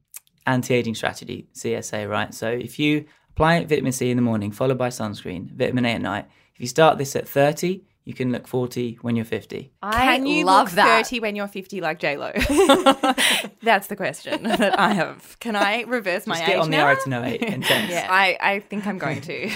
anti-aging 0.46 0.94
strategy, 0.94 1.48
CSA, 1.54 2.08
right? 2.08 2.34
So 2.34 2.48
if 2.50 2.78
you 2.78 3.06
apply 3.30 3.64
vitamin 3.64 3.92
C 3.92 4.10
in 4.10 4.16
the 4.16 4.22
morning, 4.22 4.50
followed 4.52 4.78
by 4.78 4.88
sunscreen, 4.88 5.50
vitamin 5.52 5.84
A 5.86 5.90
at 5.94 6.00
night. 6.02 6.26
If 6.54 6.60
you 6.60 6.66
start 6.66 6.98
this 6.98 7.16
at 7.16 7.26
30, 7.28 7.82
you 8.04 8.14
can 8.14 8.32
look 8.32 8.46
40 8.48 8.98
when 9.02 9.14
you're 9.16 9.24
50. 9.24 9.70
I 9.82 10.16
Can 10.16 10.26
you 10.26 10.44
love 10.44 10.68
look 10.68 10.74
that. 10.76 11.06
30 11.06 11.20
when 11.20 11.36
you're 11.36 11.46
50 11.48 11.80
like 11.80 11.98
J-Lo? 11.98 12.32
That's 13.62 13.86
the 13.88 13.96
question 13.96 14.42
that 14.44 14.78
I 14.78 14.94
have. 14.94 15.38
Can 15.40 15.54
I 15.56 15.82
reverse 15.82 16.26
my 16.26 16.34
Just 16.36 16.42
age 16.44 16.48
get 16.54 16.58
on 16.60 16.70
the 16.70 16.76
now? 16.78 16.86
R-Retinoate 16.86 17.38
intense. 17.42 17.90
Yeah. 17.90 18.08
I, 18.10 18.36
I 18.40 18.60
think 18.60 18.86
I'm 18.86 18.98
going 18.98 19.20
to. 19.22 19.50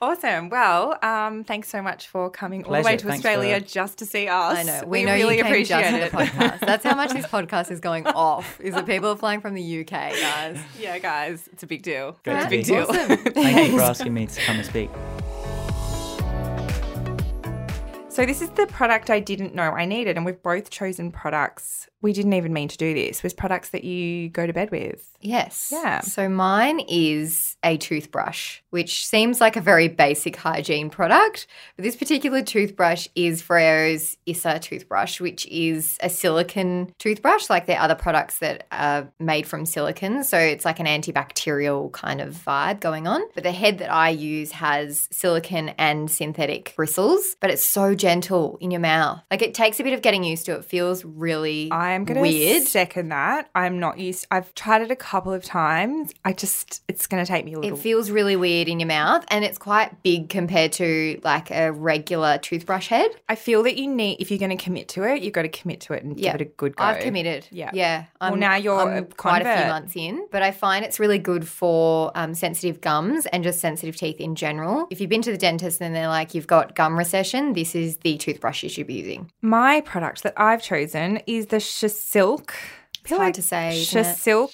Awesome. 0.00 0.48
Well, 0.48 0.96
um, 1.02 1.42
thanks 1.42 1.68
so 1.68 1.82
much 1.82 2.06
for 2.06 2.30
coming 2.30 2.64
all 2.64 2.72
the 2.72 2.82
way 2.82 2.96
to 2.96 3.04
Thanks 3.04 3.16
Australia 3.18 3.58
for- 3.58 3.66
just 3.66 3.98
to 3.98 4.06
see 4.06 4.28
us. 4.28 4.56
I 4.58 4.62
know. 4.62 4.82
We, 4.86 5.00
We, 5.00 5.04
know 5.04 5.14
really 5.14 5.38
you 5.38 5.42
came 5.42 5.52
appreciate 5.52 5.80
just 5.82 5.94
it. 5.96 6.12
the 6.12 6.16
podcast. 6.16 6.60
That's 6.60 6.84
how 6.84 6.94
much 6.94 7.10
this 7.12 7.26
podcast 7.26 7.72
is 7.72 7.80
going 7.80 8.06
off. 8.06 8.60
Is 8.60 8.74
that 8.74 8.86
people 8.86 9.08
are 9.10 9.16
flying 9.16 9.40
from 9.40 9.54
the 9.54 9.80
UK, 9.80 9.90
guys. 9.90 10.56
yeah, 10.78 10.98
guys, 11.00 11.48
it's 11.52 11.64
a 11.64 11.66
big 11.66 11.82
deal. 11.82 12.16
Great 12.22 12.36
it's 12.36 12.42
to 12.44 12.46
a 12.46 12.50
big 12.50 12.66
be 12.66 12.72
deal. 12.72 12.86
Awesome. 12.88 13.32
Thank 13.34 13.72
you 13.72 13.76
for 13.76 13.82
asking 13.82 14.14
me 14.14 14.26
to 14.28 14.40
come 14.42 14.56
and 14.58 14.64
speak. 14.66 14.88
So 18.18 18.26
this 18.26 18.42
is 18.42 18.50
the 18.50 18.66
product 18.66 19.10
I 19.10 19.20
didn't 19.20 19.54
know 19.54 19.70
I 19.70 19.84
needed, 19.84 20.16
and 20.16 20.26
we've 20.26 20.42
both 20.42 20.70
chosen 20.70 21.12
products. 21.12 21.88
We 22.02 22.12
didn't 22.12 22.32
even 22.32 22.52
mean 22.52 22.66
to 22.66 22.76
do 22.76 22.92
this. 22.92 23.22
Was 23.22 23.32
products 23.32 23.68
that 23.68 23.84
you 23.84 24.28
go 24.28 24.44
to 24.44 24.52
bed 24.52 24.72
with. 24.72 25.16
Yes. 25.20 25.68
Yeah. 25.70 26.00
So 26.00 26.28
mine 26.28 26.80
is 26.88 27.56
a 27.62 27.76
toothbrush, 27.76 28.58
which 28.70 29.06
seems 29.06 29.40
like 29.40 29.56
a 29.56 29.60
very 29.60 29.88
basic 29.88 30.36
hygiene 30.36 30.90
product. 30.90 31.46
But 31.76 31.84
this 31.84 31.96
particular 31.96 32.42
toothbrush 32.42 33.08
is 33.14 33.42
Foreo's 33.42 34.16
Issa 34.26 34.58
toothbrush, 34.58 35.20
which 35.20 35.46
is 35.46 35.96
a 36.02 36.10
silicon 36.10 36.92
toothbrush, 36.98 37.48
like 37.48 37.66
their 37.66 37.80
other 37.80 37.94
products 37.94 38.38
that 38.38 38.66
are 38.70 39.08
made 39.18 39.46
from 39.46 39.64
silicon. 39.66 40.24
So 40.24 40.38
it's 40.38 40.64
like 40.64 40.80
an 40.80 40.86
antibacterial 40.86 41.92
kind 41.92 42.20
of 42.20 42.34
vibe 42.34 42.80
going 42.80 43.06
on. 43.06 43.22
But 43.34 43.44
the 43.44 43.52
head 43.52 43.78
that 43.78 43.92
I 43.92 44.10
use 44.10 44.52
has 44.52 45.08
silicon 45.10 45.70
and 45.70 46.10
synthetic 46.10 46.74
bristles, 46.76 47.36
but 47.40 47.50
it's 47.50 47.64
so 47.64 47.94
gentle 47.94 48.58
in 48.60 48.70
your 48.70 48.80
mouth. 48.80 49.20
Like 49.30 49.42
it 49.42 49.54
takes 49.54 49.80
a 49.80 49.84
bit 49.84 49.92
of 49.92 50.02
getting 50.02 50.24
used 50.24 50.46
to. 50.46 50.56
It 50.56 50.64
feels 50.64 51.04
really 51.04 51.70
I 51.70 51.92
am 51.92 52.04
going 52.04 52.16
to 52.16 52.22
weird. 52.22 52.64
second 52.64 53.08
that. 53.10 53.48
I'm 53.54 53.78
not 53.78 53.98
used. 53.98 54.26
I've 54.30 54.54
tried 54.54 54.82
it 54.82 54.90
a 54.90 54.96
couple 54.96 55.32
of 55.32 55.44
times. 55.44 56.12
I 56.24 56.32
just 56.32 56.82
it's 56.88 57.06
going 57.06 57.24
to 57.24 57.30
take 57.30 57.44
me 57.44 57.54
a 57.54 57.58
little. 57.58 57.78
It 57.78 57.80
feels 57.80 58.10
really 58.10 58.36
weird 58.36 58.57
in 58.66 58.80
your 58.80 58.88
mouth 58.88 59.24
and 59.28 59.44
it's 59.44 59.58
quite 59.58 60.02
big 60.02 60.30
compared 60.30 60.72
to 60.72 61.20
like 61.22 61.50
a 61.50 61.70
regular 61.70 62.38
toothbrush 62.38 62.88
head. 62.88 63.10
I 63.28 63.34
feel 63.34 63.62
that 63.64 63.76
you 63.76 63.86
need 63.86 64.20
if 64.20 64.30
you're 64.30 64.38
going 64.38 64.56
to 64.56 64.62
commit 64.64 64.88
to 64.88 65.02
it, 65.04 65.22
you've 65.22 65.34
got 65.34 65.42
to 65.42 65.48
commit 65.50 65.80
to 65.82 65.92
it 65.92 66.02
and 66.02 66.18
Yeah. 66.18 66.32
give 66.32 66.40
it 66.40 66.44
a 66.46 66.50
good 66.56 66.74
go. 66.76 66.82
I've 66.84 67.00
committed. 67.00 67.46
Yeah. 67.50 67.70
Yeah. 67.74 68.06
Well, 68.20 68.32
I'm, 68.32 68.40
now 68.40 68.56
you're 68.56 68.80
I'm 68.80 69.04
a 69.04 69.06
quite 69.06 69.42
a 69.46 69.56
few 69.58 69.66
months 69.68 69.92
in, 69.94 70.26
but 70.32 70.42
I 70.42 70.50
find 70.50 70.84
it's 70.84 70.98
really 70.98 71.18
good 71.18 71.46
for 71.46 72.10
um, 72.14 72.34
sensitive 72.34 72.80
gums 72.80 73.26
and 73.26 73.44
just 73.44 73.60
sensitive 73.60 73.96
teeth 73.96 74.18
in 74.18 74.34
general. 74.34 74.86
If 74.90 75.00
you've 75.00 75.10
been 75.10 75.22
to 75.22 75.30
the 75.30 75.38
dentist 75.38 75.80
and 75.82 75.94
they're 75.94 76.08
like, 76.08 76.34
you've 76.34 76.46
got 76.46 76.74
gum 76.74 76.96
recession, 76.98 77.52
this 77.52 77.74
is 77.74 77.98
the 77.98 78.16
toothbrush 78.16 78.62
you 78.62 78.68
should 78.70 78.86
be 78.86 78.94
using. 78.94 79.30
My 79.42 79.82
product 79.82 80.22
that 80.22 80.32
I've 80.36 80.62
chosen 80.62 81.20
is 81.26 81.46
the 81.46 81.56
Shasilk. 81.58 82.50
It's 83.02 83.10
hard 83.16 83.34
to 83.34 83.42
say. 83.42 83.80
isn't 83.80 84.00
it? 84.00 84.04
Shasilk. 84.04 84.50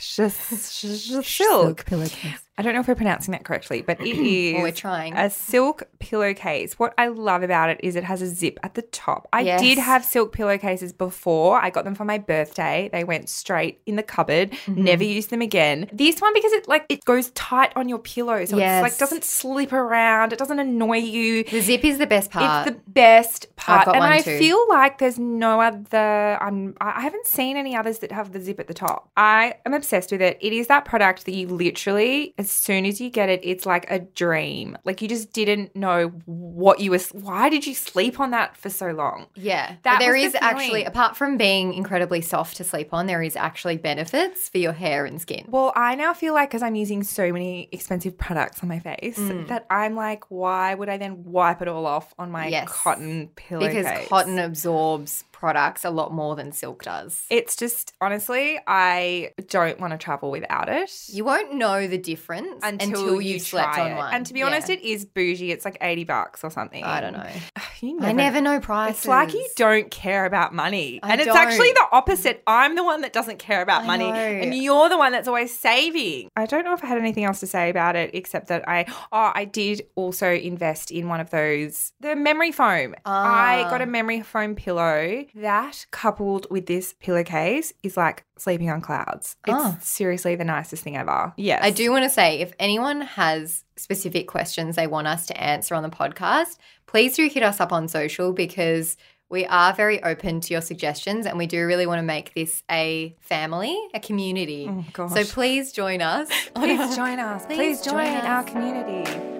Shasilk. 0.00 1.84
pillowcase. 1.86 2.40
I 2.60 2.62
don't 2.62 2.74
know 2.74 2.80
if 2.80 2.88
we're 2.88 2.94
pronouncing 2.94 3.32
that 3.32 3.44
correctly, 3.44 3.80
but 3.80 3.98
it 4.00 4.16
is 4.18 4.52
Well, 4.54 4.62
we're 4.64 4.72
trying. 4.72 5.16
a 5.16 5.30
silk 5.30 5.84
pillowcase. 5.98 6.78
What 6.78 6.92
I 6.98 7.06
love 7.08 7.42
about 7.42 7.70
it 7.70 7.80
is 7.82 7.96
it 7.96 8.04
has 8.04 8.20
a 8.20 8.26
zip 8.26 8.58
at 8.62 8.74
the 8.74 8.82
top. 8.82 9.28
I 9.32 9.40
Yes. 9.40 9.60
did 9.62 9.78
have 9.78 10.04
silk 10.04 10.32
pillowcases 10.32 10.92
before. 10.92 11.58
I 11.60 11.70
got 11.70 11.84
them 11.84 11.94
for 11.94 12.04
my 12.04 12.18
birthday. 12.18 12.90
They 12.92 13.02
went 13.04 13.30
straight 13.30 13.80
in 13.86 13.96
the 13.96 14.02
cupboard. 14.02 14.50
Mm-hmm. 14.50 14.84
Never 14.84 15.04
used 15.04 15.30
them 15.30 15.40
again. 15.40 15.88
This 15.92 16.20
one 16.20 16.34
because 16.34 16.52
it 16.52 16.68
like 16.68 16.84
it 16.90 17.02
goes 17.06 17.30
tight 17.30 17.72
on 17.76 17.88
your 17.88 17.98
pillow, 17.98 18.44
so 18.44 18.58
it's 18.58 18.82
like 18.82 18.98
doesn't 18.98 19.24
slip 19.24 19.72
around. 19.72 20.34
It 20.34 20.38
doesn't 20.38 20.58
annoy 20.58 20.98
you. 20.98 21.44
The 21.44 21.60
zip 21.62 21.82
is 21.84 21.96
the 21.96 22.06
best 22.06 22.30
part. 22.30 22.66
It's 22.68 22.76
the 22.76 22.82
best 22.90 23.54
part, 23.56 23.88
and 23.88 24.04
I 24.04 24.20
too. 24.20 24.38
feel 24.38 24.62
like 24.68 24.98
there's 24.98 25.18
no 25.18 25.60
other. 25.62 26.36
I'm. 26.40 26.74
I 26.80 26.90
I 27.00 27.02
haven't 27.02 27.26
seen 27.26 27.56
any 27.56 27.74
others 27.74 28.00
that 28.00 28.12
have 28.12 28.32
the 28.32 28.40
zip 28.40 28.60
at 28.60 28.66
the 28.66 28.74
top. 28.74 29.08
I 29.16 29.54
am 29.64 29.72
obsessed 29.72 30.12
with 30.12 30.20
it. 30.20 30.36
It 30.42 30.52
is 30.52 30.66
that 30.66 30.84
product 30.84 31.24
that 31.24 31.32
you 31.32 31.46
literally, 31.48 32.34
as 32.36 32.49
soon 32.50 32.86
as 32.86 33.00
you 33.00 33.10
get 33.10 33.28
it, 33.28 33.40
it's 33.42 33.66
like 33.66 33.90
a 33.90 33.98
dream. 33.98 34.76
Like 34.84 35.02
you 35.02 35.08
just 35.08 35.32
didn't 35.32 35.74
know 35.74 36.08
what 36.26 36.80
you 36.80 36.90
were. 36.90 36.98
Why 37.12 37.48
did 37.48 37.66
you 37.66 37.74
sleep 37.74 38.20
on 38.20 38.30
that 38.32 38.56
for 38.56 38.70
so 38.70 38.90
long? 38.90 39.26
Yeah, 39.34 39.76
That 39.82 40.00
there 40.00 40.16
is 40.16 40.32
the 40.32 40.42
actually, 40.42 40.84
apart 40.84 41.16
from 41.16 41.36
being 41.36 41.74
incredibly 41.74 42.20
soft 42.20 42.56
to 42.58 42.64
sleep 42.64 42.92
on, 42.92 43.06
there 43.06 43.22
is 43.22 43.36
actually 43.36 43.76
benefits 43.76 44.48
for 44.48 44.58
your 44.58 44.72
hair 44.72 45.04
and 45.04 45.20
skin. 45.20 45.44
Well, 45.48 45.72
I 45.76 45.94
now 45.94 46.14
feel 46.14 46.34
like 46.34 46.50
because 46.50 46.62
I'm 46.62 46.74
using 46.74 47.02
so 47.02 47.32
many 47.32 47.68
expensive 47.72 48.16
products 48.18 48.62
on 48.62 48.68
my 48.68 48.78
face 48.78 49.18
mm. 49.18 49.46
that 49.48 49.66
I'm 49.70 49.94
like, 49.94 50.30
why 50.30 50.74
would 50.74 50.88
I 50.88 50.96
then 50.96 51.24
wipe 51.24 51.62
it 51.62 51.68
all 51.68 51.86
off 51.86 52.14
on 52.18 52.30
my 52.30 52.48
Yes. 52.48 52.68
cotton 52.70 53.28
pillowcase? 53.36 53.84
Because 53.84 54.08
cotton 54.08 54.38
absorbs 54.38 55.24
products 55.40 55.84
a 55.84 55.90
lot 55.90 56.12
more 56.12 56.36
than 56.36 56.52
silk 56.52 56.82
does. 56.84 57.24
It's 57.30 57.56
just 57.56 57.94
honestly, 58.00 58.60
I 58.66 59.32
don't 59.48 59.80
want 59.80 59.92
to 59.92 59.98
travel 59.98 60.30
without 60.30 60.68
it. 60.68 60.90
You 61.08 61.24
won't 61.24 61.54
know 61.54 61.86
the 61.88 61.96
difference 61.98 62.60
until, 62.62 63.20
you 63.22 63.38
slept 63.38 63.74
try 63.74 63.86
on 63.86 63.92
it. 63.92 63.96
one. 63.96 64.14
And 64.14 64.26
to 64.26 64.34
be 64.34 64.40
Yeah. 64.40 64.46
honest, 64.46 64.68
it 64.68 64.82
is 64.82 65.04
bougie. 65.06 65.50
It's 65.50 65.64
like 65.64 65.78
eighty 65.80 66.04
bucks 66.04 66.44
or 66.44 66.50
something. 66.50 66.84
I 66.84 67.00
don't 67.00 67.14
know. 67.14 67.26
You 67.82 67.98
I 68.02 68.12
never 68.12 68.42
know 68.42 68.60
prices. 68.60 68.98
It's 68.98 69.08
like 69.08 69.32
you 69.32 69.48
don't 69.56 69.90
care 69.90 70.26
about 70.26 70.52
money, 70.54 71.00
I 71.02 71.12
and 71.12 71.20
it's 71.22 71.30
actually 71.34 71.72
the 71.72 71.86
opposite. 71.92 72.42
I'm 72.46 72.74
the 72.76 72.84
one 72.84 73.00
that 73.00 73.14
doesn't 73.14 73.38
care 73.38 73.62
about 73.62 73.84
I 73.84 73.86
money, 73.86 74.10
know. 74.10 74.14
and 74.18 74.54
you're 74.54 74.90
the 74.90 74.98
one 74.98 75.12
that's 75.12 75.26
always 75.26 75.58
saving. 75.58 76.28
I 76.36 76.44
don't 76.44 76.64
know 76.64 76.74
if 76.74 76.84
I 76.84 76.88
had 76.88 76.98
anything 76.98 77.24
else 77.24 77.40
to 77.40 77.46
say 77.46 77.70
about 77.70 77.96
it 77.96 78.10
except 78.14 78.48
that 78.48 78.68
I 78.68 78.84
oh 79.12 79.32
I 79.34 79.46
did 79.46 79.86
also 79.94 80.30
invest 80.30 80.90
in 80.90 81.08
one 81.08 81.20
of 81.20 81.30
those 81.30 81.92
the 82.00 82.14
memory 82.14 82.52
foam. 82.52 82.94
I 83.06 83.64
Ah. 83.66 83.70
got 83.70 83.80
a 83.80 83.86
memory 83.86 84.20
foam 84.20 84.54
pillow 84.56 85.24
that 85.34 85.86
coupled 85.90 86.46
with 86.50 86.66
this 86.66 86.94
pillowcase 87.00 87.72
is 87.82 87.96
like 87.96 88.24
sleeping 88.38 88.70
on 88.70 88.80
clouds. 88.80 89.36
It's 89.46 89.54
Ah. 89.56 89.76
seriously 89.80 90.34
the 90.36 90.44
nicest 90.44 90.82
thing 90.82 90.96
ever. 90.96 91.32
Yes, 91.36 91.60
I 91.62 91.70
do 91.70 91.90
want 91.90 92.04
to 92.04 92.10
say 92.10 92.40
if 92.40 92.52
anyone 92.58 93.00
has 93.02 93.64
specific 93.76 94.26
questions 94.28 94.76
they 94.76 94.86
want 94.86 95.06
us 95.06 95.26
to 95.26 95.40
answer 95.40 95.74
on 95.74 95.82
the 95.82 95.88
podcast, 95.90 96.58
please 96.86 97.14
do 97.16 97.28
hit 97.28 97.42
us 97.42 97.60
up 97.60 97.72
on 97.72 97.88
social 97.88 98.32
because 98.32 98.96
we 99.28 99.46
are 99.46 99.72
very 99.72 100.02
open 100.02 100.40
to 100.40 100.52
your 100.52 100.60
suggestions 100.60 101.24
and 101.24 101.38
we 101.38 101.46
do 101.46 101.64
really 101.64 101.86
want 101.86 102.00
to 102.00 102.02
make 102.02 102.34
this 102.34 102.64
a 102.68 103.14
family, 103.20 103.78
a 103.94 104.00
community. 104.00 104.66
Oh, 104.68 104.84
gosh. 104.92 105.12
so 105.12 105.24
please 105.24 105.72
join 105.72 106.02
us. 106.02 106.28
Please 106.56 106.96
join 106.96 107.20
us. 107.20 107.46
Please, 107.46 107.56
Please 107.56 107.82
join, 107.82 107.94
join 108.06 108.06
us. 108.16 108.24
our 108.24 108.42
community. 108.42 109.39